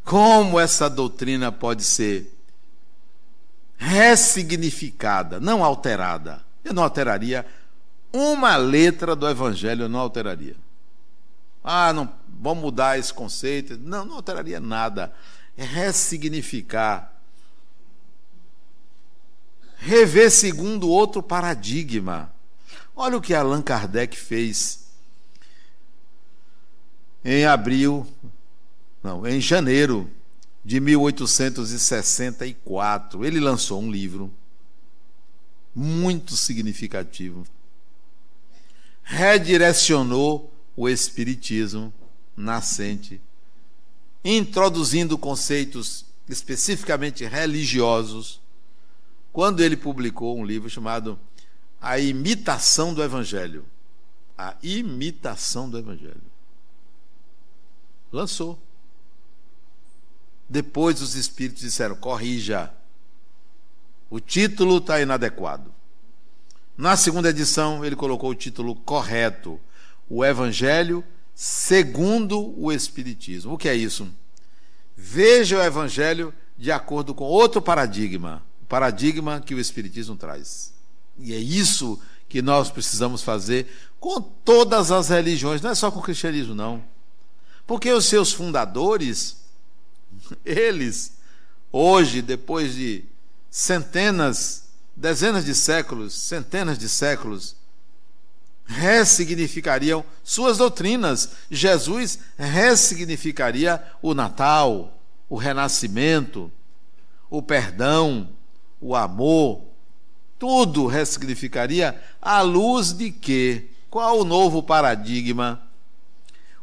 Como 0.04 0.60
essa 0.60 0.90
doutrina 0.90 1.50
pode 1.50 1.84
ser 1.84 2.30
ressignificada, 3.78 5.40
não 5.40 5.64
alterada? 5.64 6.44
Eu 6.62 6.74
não 6.74 6.82
alteraria 6.82 7.46
uma 8.12 8.56
letra 8.56 9.16
do 9.16 9.26
evangelho, 9.26 9.84
eu 9.84 9.88
não 9.88 10.00
alteraria. 10.00 10.56
Ah, 11.64 11.92
não, 11.92 12.12
vamos 12.28 12.62
mudar 12.62 12.98
esse 12.98 13.14
conceito. 13.14 13.78
Não, 13.78 14.04
não 14.04 14.16
alteraria 14.16 14.60
nada. 14.60 15.12
É 15.56 15.64
ressignificar 15.64 17.12
rever 19.82 20.30
segundo 20.30 20.88
outro 20.88 21.22
paradigma. 21.22 22.32
Olha 22.94 23.16
o 23.16 23.20
que 23.20 23.34
Allan 23.34 23.60
Kardec 23.60 24.16
fez 24.16 24.86
em 27.24 27.44
abril, 27.44 28.06
não, 29.02 29.26
em 29.26 29.40
janeiro 29.40 30.08
de 30.64 30.78
1864. 30.78 33.24
Ele 33.24 33.40
lançou 33.40 33.82
um 33.82 33.90
livro 33.90 34.32
muito 35.74 36.36
significativo. 36.36 37.44
Redirecionou 39.02 40.54
o 40.76 40.88
espiritismo 40.88 41.92
nascente, 42.36 43.20
introduzindo 44.24 45.18
conceitos 45.18 46.04
especificamente 46.28 47.24
religiosos 47.24 48.41
quando 49.32 49.60
ele 49.60 49.76
publicou 49.76 50.38
um 50.38 50.44
livro 50.44 50.68
chamado 50.68 51.18
A 51.80 51.98
Imitação 51.98 52.92
do 52.92 53.02
Evangelho. 53.02 53.64
A 54.36 54.54
Imitação 54.62 55.70
do 55.70 55.78
Evangelho. 55.78 56.20
Lançou. 58.12 58.58
Depois 60.48 61.00
os 61.00 61.14
espíritos 61.14 61.62
disseram: 61.62 61.96
corrija. 61.96 62.72
O 64.10 64.20
título 64.20 64.76
está 64.76 65.00
inadequado. 65.00 65.72
Na 66.76 66.96
segunda 66.96 67.30
edição, 67.30 67.84
ele 67.84 67.96
colocou 67.96 68.30
o 68.30 68.34
título 68.34 68.74
correto: 68.74 69.58
O 70.10 70.22
Evangelho 70.22 71.02
segundo 71.34 72.54
o 72.60 72.70
Espiritismo. 72.70 73.54
O 73.54 73.58
que 73.58 73.68
é 73.68 73.74
isso? 73.74 74.06
Veja 74.94 75.58
o 75.58 75.62
Evangelho 75.62 76.34
de 76.58 76.70
acordo 76.70 77.14
com 77.14 77.24
outro 77.24 77.62
paradigma 77.62 78.42
paradigma 78.72 79.38
que 79.38 79.54
o 79.54 79.60
Espiritismo 79.60 80.16
traz. 80.16 80.72
E 81.18 81.34
é 81.34 81.36
isso 81.36 82.00
que 82.26 82.40
nós 82.40 82.70
precisamos 82.70 83.22
fazer 83.22 83.66
com 84.00 84.18
todas 84.18 84.90
as 84.90 85.10
religiões, 85.10 85.60
não 85.60 85.68
é 85.68 85.74
só 85.74 85.90
com 85.90 85.98
o 86.00 86.02
cristianismo, 86.02 86.54
não. 86.54 86.82
Porque 87.66 87.92
os 87.92 88.06
seus 88.06 88.32
fundadores, 88.32 89.36
eles, 90.42 91.12
hoje, 91.70 92.22
depois 92.22 92.74
de 92.74 93.04
centenas, 93.50 94.68
dezenas 94.96 95.44
de 95.44 95.54
séculos, 95.54 96.14
centenas 96.14 96.78
de 96.78 96.88
séculos, 96.88 97.54
ressignificariam 98.64 100.02
suas 100.24 100.56
doutrinas. 100.56 101.28
Jesus 101.50 102.20
ressignificaria 102.38 103.84
o 104.00 104.14
Natal, 104.14 104.98
o 105.28 105.36
renascimento, 105.36 106.50
o 107.28 107.42
perdão, 107.42 108.30
o 108.82 108.96
amor, 108.96 109.62
tudo 110.38 110.86
ressignificaria 110.86 112.02
à 112.20 112.40
luz 112.40 112.92
de 112.92 113.12
quê? 113.12 113.68
Qual 113.88 114.18
o 114.18 114.24
novo 114.24 114.60
paradigma? 114.60 115.62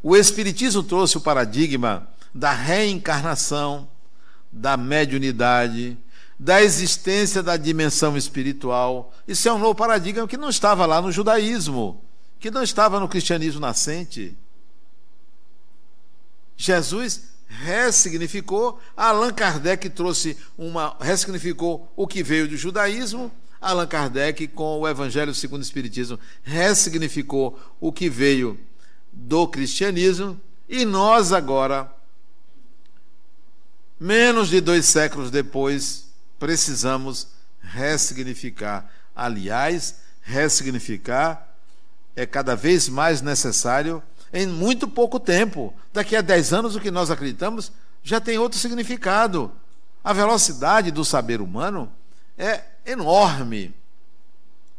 O 0.03 0.15
Espiritismo 0.17 0.83
trouxe 0.83 1.17
o 1.17 1.21
paradigma 1.21 2.09
da 2.33 2.51
reencarnação, 2.51 3.87
da 4.51 4.75
mediunidade, 4.75 5.97
da 6.37 6.61
existência 6.61 7.41
da 7.41 7.55
dimensão 7.55 8.17
espiritual. 8.17 9.13
Isso 9.25 9.47
é 9.47 9.53
um 9.53 9.57
novo 9.57 9.75
paradigma 9.75 10.27
que 10.27 10.37
não 10.37 10.49
estava 10.49 10.85
lá 10.85 11.01
no 11.01 11.11
judaísmo, 11.11 12.03
que 12.37 12.51
não 12.51 12.63
estava 12.63 12.99
no 12.99 13.07
cristianismo 13.07 13.61
nascente. 13.61 14.37
Jesus 16.57 17.29
ressignificou. 17.49 18.79
Allan 18.95 19.33
Kardec 19.33 19.89
trouxe 19.89 20.37
uma. 20.57 20.95
ressignificou 21.01 21.91
o 21.95 22.07
que 22.07 22.21
veio 22.21 22.47
do 22.47 22.55
judaísmo. 22.55 23.31
Allan 23.59 23.87
Kardec, 23.87 24.47
com 24.49 24.79
o 24.79 24.87
Evangelho 24.87 25.33
segundo 25.33 25.59
o 25.59 25.63
Espiritismo, 25.63 26.17
ressignificou 26.43 27.59
o 27.79 27.91
que 27.91 28.09
veio 28.09 28.57
do 29.11 29.47
cristianismo. 29.47 30.39
E 30.69 30.85
nós 30.85 31.33
agora, 31.33 31.91
menos 33.99 34.49
de 34.49 34.61
dois 34.61 34.85
séculos 34.85 35.31
depois, 35.31 36.05
precisamos 36.37 37.27
ressignificar. 37.59 38.89
Aliás, 39.15 39.95
ressignificar 40.21 41.49
é 42.15 42.25
cada 42.25 42.55
vez 42.55 42.87
mais 42.87 43.21
necessário 43.21 44.01
em 44.33 44.47
muito 44.47 44.87
pouco 44.87 45.19
tempo. 45.19 45.73
Daqui 45.93 46.15
a 46.15 46.21
10 46.21 46.53
anos, 46.53 46.75
o 46.75 46.79
que 46.79 46.91
nós 46.91 47.11
acreditamos 47.11 47.71
já 48.03 48.19
tem 48.19 48.37
outro 48.37 48.57
significado. 48.57 49.51
A 50.03 50.13
velocidade 50.13 50.91
do 50.91 51.03
saber 51.03 51.41
humano 51.41 51.91
é 52.37 52.63
enorme. 52.85 53.73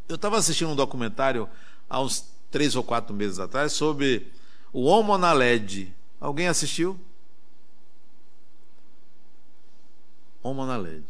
Eu 0.08 0.16
estava 0.16 0.38
assistindo 0.38 0.70
um 0.70 0.76
documentário 0.76 1.48
há 1.88 2.00
uns 2.00 2.24
três 2.50 2.74
ou 2.74 2.82
quatro 2.82 3.14
meses 3.14 3.38
atrás 3.38 3.72
sobre 3.72 4.30
o 4.72 4.84
Homo 4.84 5.16
na 5.18 5.32
LED. 5.32 5.94
Alguém 6.20 6.48
assistiu? 6.48 6.98
Homo 10.42 10.64
na 10.64 10.76
LED. 10.76 11.04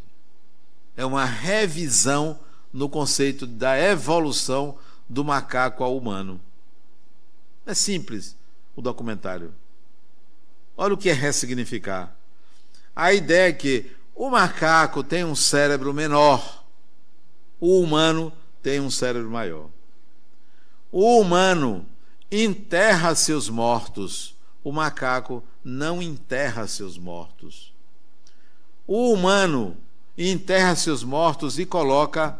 É 0.95 1.05
uma 1.05 1.25
revisão 1.25 2.39
no 2.71 2.89
conceito 2.89 3.47
da 3.47 3.77
evolução 3.79 4.77
do 5.09 5.23
macaco 5.23 5.83
ao 5.83 5.97
humano. 5.97 6.39
É 7.65 7.73
simples 7.73 8.35
o 8.75 8.81
documentário. 8.81 9.53
Olha 10.75 10.93
o 10.93 10.97
que 10.97 11.09
é 11.09 11.13
ressignificar. 11.13 12.15
A 12.95 13.13
ideia 13.13 13.49
é 13.49 13.53
que 13.53 13.91
o 14.15 14.29
macaco 14.29 15.03
tem 15.03 15.23
um 15.23 15.35
cérebro 15.35 15.93
menor, 15.93 16.63
o 17.59 17.79
humano 17.79 18.33
tem 18.61 18.79
um 18.79 18.89
cérebro 18.89 19.29
maior. 19.29 19.69
O 20.91 21.19
humano 21.19 21.85
enterra 22.31 23.15
seus 23.15 23.49
mortos, 23.49 24.35
o 24.63 24.71
macaco 24.71 25.43
não 25.63 26.01
enterra 26.01 26.67
seus 26.67 26.97
mortos. 26.97 27.73
O 28.85 29.13
humano 29.13 29.77
enterra 30.17 30.75
seus 30.75 31.03
mortos 31.03 31.57
e 31.57 31.65
coloca 31.65 32.39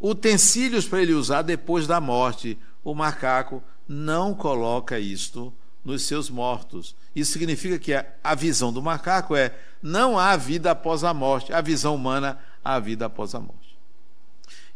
utensílios 0.00 0.86
para 0.86 1.02
ele 1.02 1.12
usar 1.12 1.42
depois 1.42 1.86
da 1.86 2.00
morte. 2.00 2.58
O 2.82 2.94
macaco 2.94 3.62
não 3.88 4.34
coloca 4.34 4.98
isto 4.98 5.52
nos 5.84 6.02
seus 6.02 6.28
mortos. 6.28 6.94
Isso 7.16 7.32
significa 7.32 7.78
que 7.78 7.92
a 8.22 8.34
visão 8.34 8.72
do 8.72 8.82
macaco 8.82 9.34
é 9.34 9.54
não 9.82 10.18
há 10.18 10.36
vida 10.36 10.70
após 10.70 11.02
a 11.02 11.14
morte, 11.14 11.52
a 11.52 11.60
visão 11.60 11.94
humana 11.94 12.38
há 12.64 12.78
vida 12.78 13.06
após 13.06 13.34
a 13.34 13.40
morte. 13.40 13.78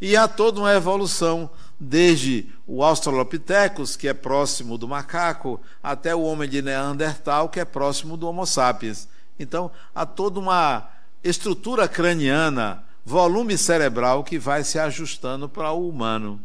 E 0.00 0.16
há 0.16 0.26
toda 0.26 0.60
uma 0.60 0.72
evolução, 0.72 1.48
desde 1.78 2.48
o 2.66 2.82
Australopithecus, 2.82 3.94
que 3.94 4.08
é 4.08 4.14
próximo 4.14 4.76
do 4.76 4.88
macaco, 4.88 5.60
até 5.80 6.14
o 6.14 6.22
homem 6.22 6.48
de 6.48 6.60
Neandertal, 6.60 7.48
que 7.48 7.60
é 7.60 7.64
próximo 7.64 8.16
do 8.16 8.26
Homo 8.26 8.44
sapiens. 8.44 9.08
Então, 9.38 9.70
há 9.94 10.04
toda 10.04 10.40
uma 10.40 10.88
estrutura 11.22 11.86
craniana, 11.86 12.82
volume 13.04 13.56
cerebral 13.56 14.24
que 14.24 14.38
vai 14.38 14.64
se 14.64 14.78
ajustando 14.78 15.48
para 15.48 15.70
o 15.70 15.88
humano. 15.88 16.40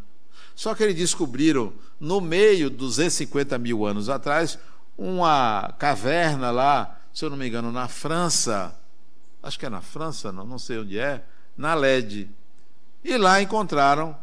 Só 0.57 0.73
que 0.73 0.81
eles 0.81 0.95
descobriram, 0.95 1.71
no 1.99 2.19
meio, 2.19 2.67
250 2.67 3.59
mil 3.59 3.85
anos 3.85 4.09
atrás, 4.09 4.57
uma 4.97 5.71
caverna 5.77 6.49
lá, 6.49 6.97
se 7.13 7.23
eu 7.23 7.29
não 7.29 7.37
me 7.37 7.47
engano, 7.47 7.71
na 7.71 7.87
França, 7.87 8.75
acho 9.43 9.59
que 9.59 9.67
é 9.67 9.69
na 9.69 9.81
França, 9.81 10.31
não, 10.31 10.47
não 10.47 10.57
sei 10.57 10.79
onde 10.79 10.97
é, 10.97 11.23
na 11.55 11.75
LED. 11.75 12.27
E 13.03 13.15
lá 13.17 13.39
encontraram 13.39 14.17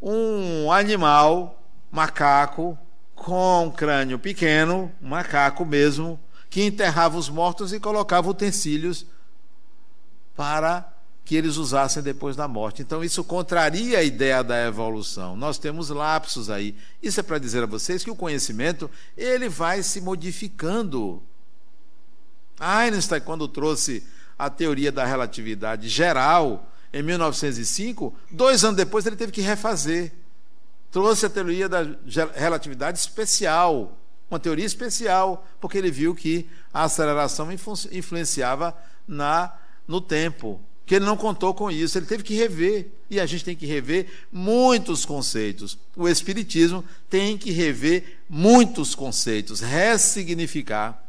um 0.00 0.72
animal, 0.72 1.62
macaco, 1.92 2.78
com 3.14 3.66
um 3.66 3.70
crânio 3.70 4.18
pequeno, 4.18 4.90
macaco 5.02 5.66
mesmo, 5.66 6.18
que 6.48 6.64
enterrava 6.64 7.18
os 7.18 7.28
mortos 7.28 7.74
e 7.74 7.78
colocava 7.78 8.30
utensílios 8.30 9.04
para 10.34 10.93
que 11.24 11.34
eles 11.34 11.56
usassem 11.56 12.02
depois 12.02 12.36
da 12.36 12.46
morte. 12.46 12.82
Então 12.82 13.02
isso 13.02 13.24
contraria 13.24 13.98
a 13.98 14.02
ideia 14.02 14.44
da 14.44 14.66
evolução. 14.66 15.34
Nós 15.34 15.58
temos 15.58 15.88
lapsos 15.88 16.50
aí. 16.50 16.76
Isso 17.02 17.18
é 17.18 17.22
para 17.22 17.38
dizer 17.38 17.62
a 17.62 17.66
vocês 17.66 18.04
que 18.04 18.10
o 18.10 18.16
conhecimento 18.16 18.90
ele 19.16 19.48
vai 19.48 19.82
se 19.82 20.00
modificando. 20.00 21.22
Einstein 22.60 23.22
quando 23.22 23.48
trouxe 23.48 24.04
a 24.38 24.50
teoria 24.50 24.92
da 24.92 25.04
relatividade 25.04 25.88
geral 25.88 26.70
em 26.92 27.02
1905, 27.02 28.14
dois 28.30 28.62
anos 28.62 28.76
depois 28.76 29.06
ele 29.06 29.16
teve 29.16 29.32
que 29.32 29.40
refazer. 29.40 30.12
Trouxe 30.90 31.26
a 31.26 31.30
teoria 31.30 31.68
da 31.68 31.84
relatividade 32.34 32.98
especial, 32.98 33.98
uma 34.30 34.38
teoria 34.38 34.64
especial, 34.64 35.44
porque 35.60 35.78
ele 35.78 35.90
viu 35.90 36.14
que 36.14 36.48
a 36.72 36.84
aceleração 36.84 37.48
influenciava 37.90 38.76
na 39.08 39.52
no 39.88 40.00
tempo 40.00 40.60
que 40.86 40.94
ele 40.94 41.04
não 41.04 41.16
contou 41.16 41.54
com 41.54 41.70
isso, 41.70 41.96
ele 41.98 42.06
teve 42.06 42.22
que 42.22 42.34
rever. 42.34 42.88
E 43.08 43.18
a 43.20 43.26
gente 43.26 43.44
tem 43.44 43.56
que 43.56 43.66
rever 43.66 44.06
muitos 44.30 45.04
conceitos. 45.04 45.78
O 45.96 46.08
Espiritismo 46.08 46.84
tem 47.08 47.38
que 47.38 47.50
rever 47.50 48.18
muitos 48.28 48.94
conceitos, 48.94 49.60
ressignificar. 49.60 51.02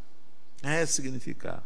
Ressignificar. 0.61 1.63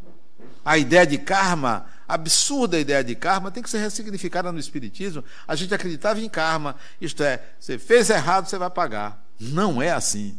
A 0.64 0.78
ideia 0.78 1.06
de 1.06 1.18
karma, 1.18 1.86
absurda 2.08 2.80
ideia 2.80 3.04
de 3.04 3.16
karma, 3.16 3.52
tem 3.52 3.62
que 3.62 3.70
ser 3.70 3.80
ressignificada 3.80 4.52
no 4.52 4.60
Espiritismo. 4.60 5.24
A 5.48 5.56
gente 5.56 5.74
acreditava 5.74 6.20
em 6.20 6.30
karma, 6.30 6.76
isto 7.00 7.24
é, 7.24 7.42
você 7.60 7.78
fez 7.78 8.10
errado, 8.10 8.48
você 8.48 8.58
vai 8.58 8.70
pagar. 8.70 9.24
Não 9.40 9.82
é 9.82 9.92
assim. 9.92 10.38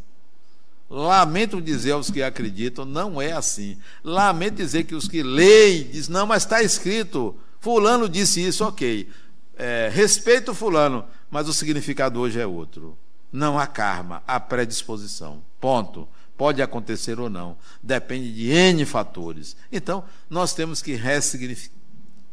Lamento 0.89 1.63
dizer 1.63 1.93
aos 1.93 2.11
que 2.11 2.21
acreditam, 2.21 2.85
não 2.85 3.23
é 3.23 3.31
assim. 3.31 3.79
Lamento 4.03 4.57
dizer 4.57 4.85
que 4.85 4.95
os 4.95 5.07
que 5.07 5.23
leem, 5.23 5.85
diz 5.85 6.09
não, 6.09 6.27
mas 6.27 6.43
está 6.43 6.63
escrito. 6.63 7.39
Fulano 7.61 8.09
disse 8.09 8.45
isso, 8.45 8.65
ok. 8.65 9.09
É, 9.57 9.91
respeito 9.93 10.55
Fulano, 10.55 11.05
mas 11.31 11.49
o 11.49 11.53
significado 11.53 12.19
hoje 12.19 12.41
é 12.41 12.47
outro. 12.47 12.97
Não 13.33 13.59
há 13.59 13.67
karma, 13.67 14.23
há 14.27 14.41
predisposição. 14.41 15.43
Ponto. 15.61 16.09
Pode 16.37 16.63
acontecer 16.63 17.21
ou 17.21 17.29
não. 17.29 17.57
Depende 17.83 18.33
de 18.33 18.51
N 18.51 18.87
fatores. 18.87 19.55
Então, 19.71 20.03
nós 20.29 20.55
temos 20.55 20.81
que 20.81 20.95
ressignificar, 20.95 21.77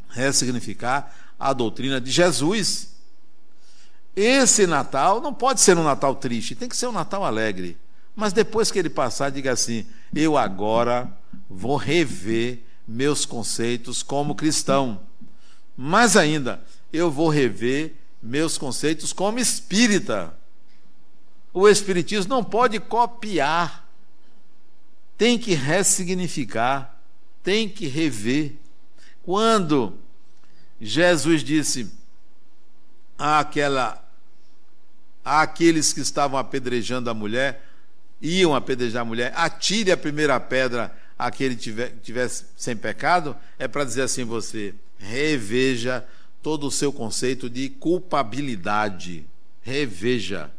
ressignificar 0.10 1.14
a 1.38 1.52
doutrina 1.52 2.00
de 2.00 2.10
Jesus. 2.10 2.96
Esse 4.16 4.66
Natal 4.66 5.20
não 5.20 5.34
pode 5.34 5.60
ser 5.60 5.78
um 5.78 5.84
Natal 5.84 6.16
triste, 6.16 6.56
tem 6.56 6.70
que 6.70 6.78
ser 6.78 6.88
um 6.88 6.94
Natal 6.94 7.26
alegre. 7.26 7.78
Mas 8.16 8.32
depois 8.32 8.72
que 8.72 8.80
ele 8.80 8.90
passar, 8.90 9.30
diga 9.30 9.52
assim: 9.52 9.86
eu 10.16 10.38
agora 10.38 11.12
vou 11.50 11.76
rever 11.76 12.64
meus 12.88 13.26
conceitos 13.26 14.02
como 14.02 14.34
cristão. 14.34 15.02
Mais 15.78 16.18
ainda, 16.18 16.64
eu 16.92 17.12
vou 17.12 17.30
rever 17.30 17.94
meus 18.22 18.58
conceitos 18.58 19.14
como 19.14 19.38
espírita. 19.38 20.34
O 21.54 21.70
espiritismo 21.70 22.34
não 22.34 22.44
pode 22.44 22.80
copiar, 22.80 23.88
tem 25.16 25.38
que 25.38 25.54
ressignificar, 25.54 27.00
tem 27.44 27.70
que 27.70 27.88
rever. 27.88 28.56
Quando 29.24 29.98
Jesus 30.82 31.44
disse 31.44 31.92
àquela 33.18 34.04
àqueles 35.24 35.92
que 35.92 36.00
estavam 36.00 36.40
apedrejando 36.40 37.10
a 37.10 37.14
mulher, 37.14 37.68
iam 38.22 38.56
apedrejar 38.56 39.02
a 39.02 39.06
mulher, 39.06 39.34
atire 39.36 39.92
a 39.92 39.98
primeira 39.98 40.40
pedra 40.40 40.96
àquele 41.20 41.56
que 41.56 41.90
tivesse 42.02 42.46
sem 42.56 42.78
pecado, 42.78 43.36
é 43.60 43.68
para 43.68 43.84
dizer 43.84 44.04
assim 44.04 44.24
você, 44.24 44.74
reveja 44.98 46.08
todo 46.41 46.68
o 46.68 46.72
seu 46.72 46.91
conceito 46.91 47.50
de 47.50 47.70
culpabilidade. 47.70 49.26
Reveja. 49.62 50.52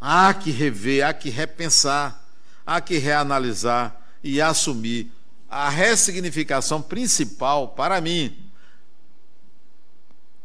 Há 0.00 0.32
que 0.34 0.50
rever, 0.50 1.04
há 1.04 1.12
que 1.12 1.30
repensar, 1.30 2.24
há 2.66 2.80
que 2.80 2.98
reanalisar 2.98 4.00
e 4.22 4.40
assumir. 4.40 5.10
A 5.48 5.68
ressignificação 5.68 6.80
principal, 6.80 7.68
para 7.68 8.00
mim, 8.00 8.36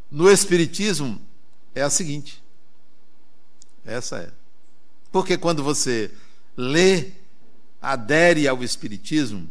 no 0.09 0.31
Espiritismo, 0.31 1.21
é 1.75 1.81
a 1.81 1.89
seguinte. 1.89 2.43
Essa 3.85 4.17
é. 4.17 4.31
Porque 5.11 5.37
quando 5.37 5.63
você 5.63 6.11
lê, 6.57 7.11
adere 7.81 8.47
ao 8.47 8.63
Espiritismo, 8.63 9.49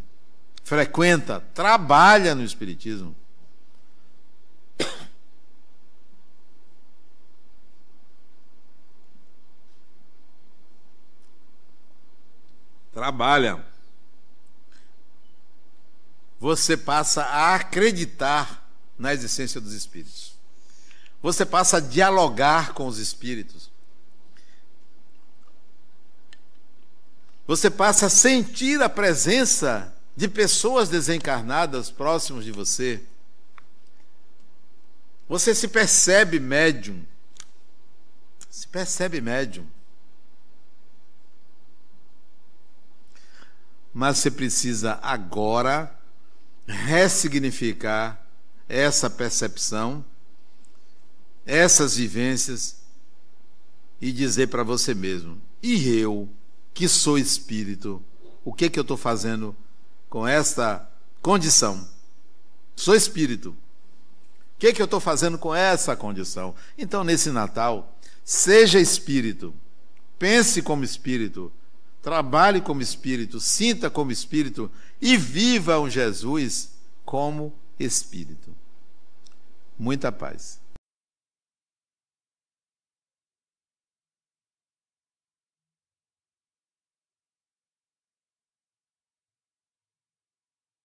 frequenta, 0.64 1.40
trabalha 1.54 2.34
no 2.34 2.42
Espiritismo. 2.42 3.14
Trabalha. 12.92 13.64
Você 16.40 16.76
passa 16.76 17.22
a 17.22 17.54
acreditar 17.54 18.68
na 18.98 19.12
existência 19.12 19.60
dos 19.60 19.72
espíritos. 19.72 20.34
Você 21.22 21.44
passa 21.44 21.78
a 21.78 21.80
dialogar 21.80 22.72
com 22.72 22.86
os 22.86 22.98
espíritos. 22.98 23.70
Você 27.46 27.70
passa 27.70 28.06
a 28.06 28.10
sentir 28.10 28.82
a 28.82 28.88
presença 28.88 29.93
de 30.16 30.28
pessoas 30.28 30.88
desencarnadas 30.88 31.90
próximos 31.90 32.44
de 32.44 32.52
você. 32.52 33.02
Você 35.28 35.54
se 35.54 35.68
percebe 35.68 36.38
médium. 36.38 37.04
Se 38.50 38.68
percebe 38.68 39.20
médium. 39.20 39.66
Mas 43.92 44.18
você 44.18 44.30
precisa 44.30 44.98
agora 45.02 45.96
ressignificar 46.66 48.20
essa 48.68 49.10
percepção, 49.10 50.04
essas 51.46 51.96
vivências 51.96 52.76
e 54.00 54.12
dizer 54.12 54.48
para 54.48 54.62
você 54.62 54.94
mesmo: 54.94 55.40
e 55.62 55.88
eu, 55.88 56.28
que 56.72 56.88
sou 56.88 57.16
espírito, 57.16 58.02
o 58.44 58.52
que, 58.52 58.68
que 58.68 58.78
eu 58.78 58.82
estou 58.82 58.96
fazendo 58.96 59.56
com 60.14 60.28
esta 60.28 60.88
condição. 61.20 61.88
Sou 62.76 62.94
espírito. 62.94 63.50
O 63.50 63.56
que, 64.60 64.72
que 64.72 64.80
eu 64.80 64.84
estou 64.84 65.00
fazendo 65.00 65.36
com 65.36 65.52
essa 65.52 65.96
condição? 65.96 66.54
Então, 66.78 67.02
nesse 67.02 67.32
Natal, 67.32 67.98
seja 68.24 68.78
espírito, 68.78 69.52
pense 70.16 70.62
como 70.62 70.84
espírito, 70.84 71.50
trabalhe 72.00 72.60
como 72.60 72.80
espírito, 72.80 73.40
sinta 73.40 73.90
como 73.90 74.12
espírito 74.12 74.70
e 75.02 75.16
viva 75.16 75.80
um 75.80 75.90
Jesus 75.90 76.70
como 77.04 77.52
espírito. 77.76 78.54
Muita 79.76 80.12
paz. 80.12 80.60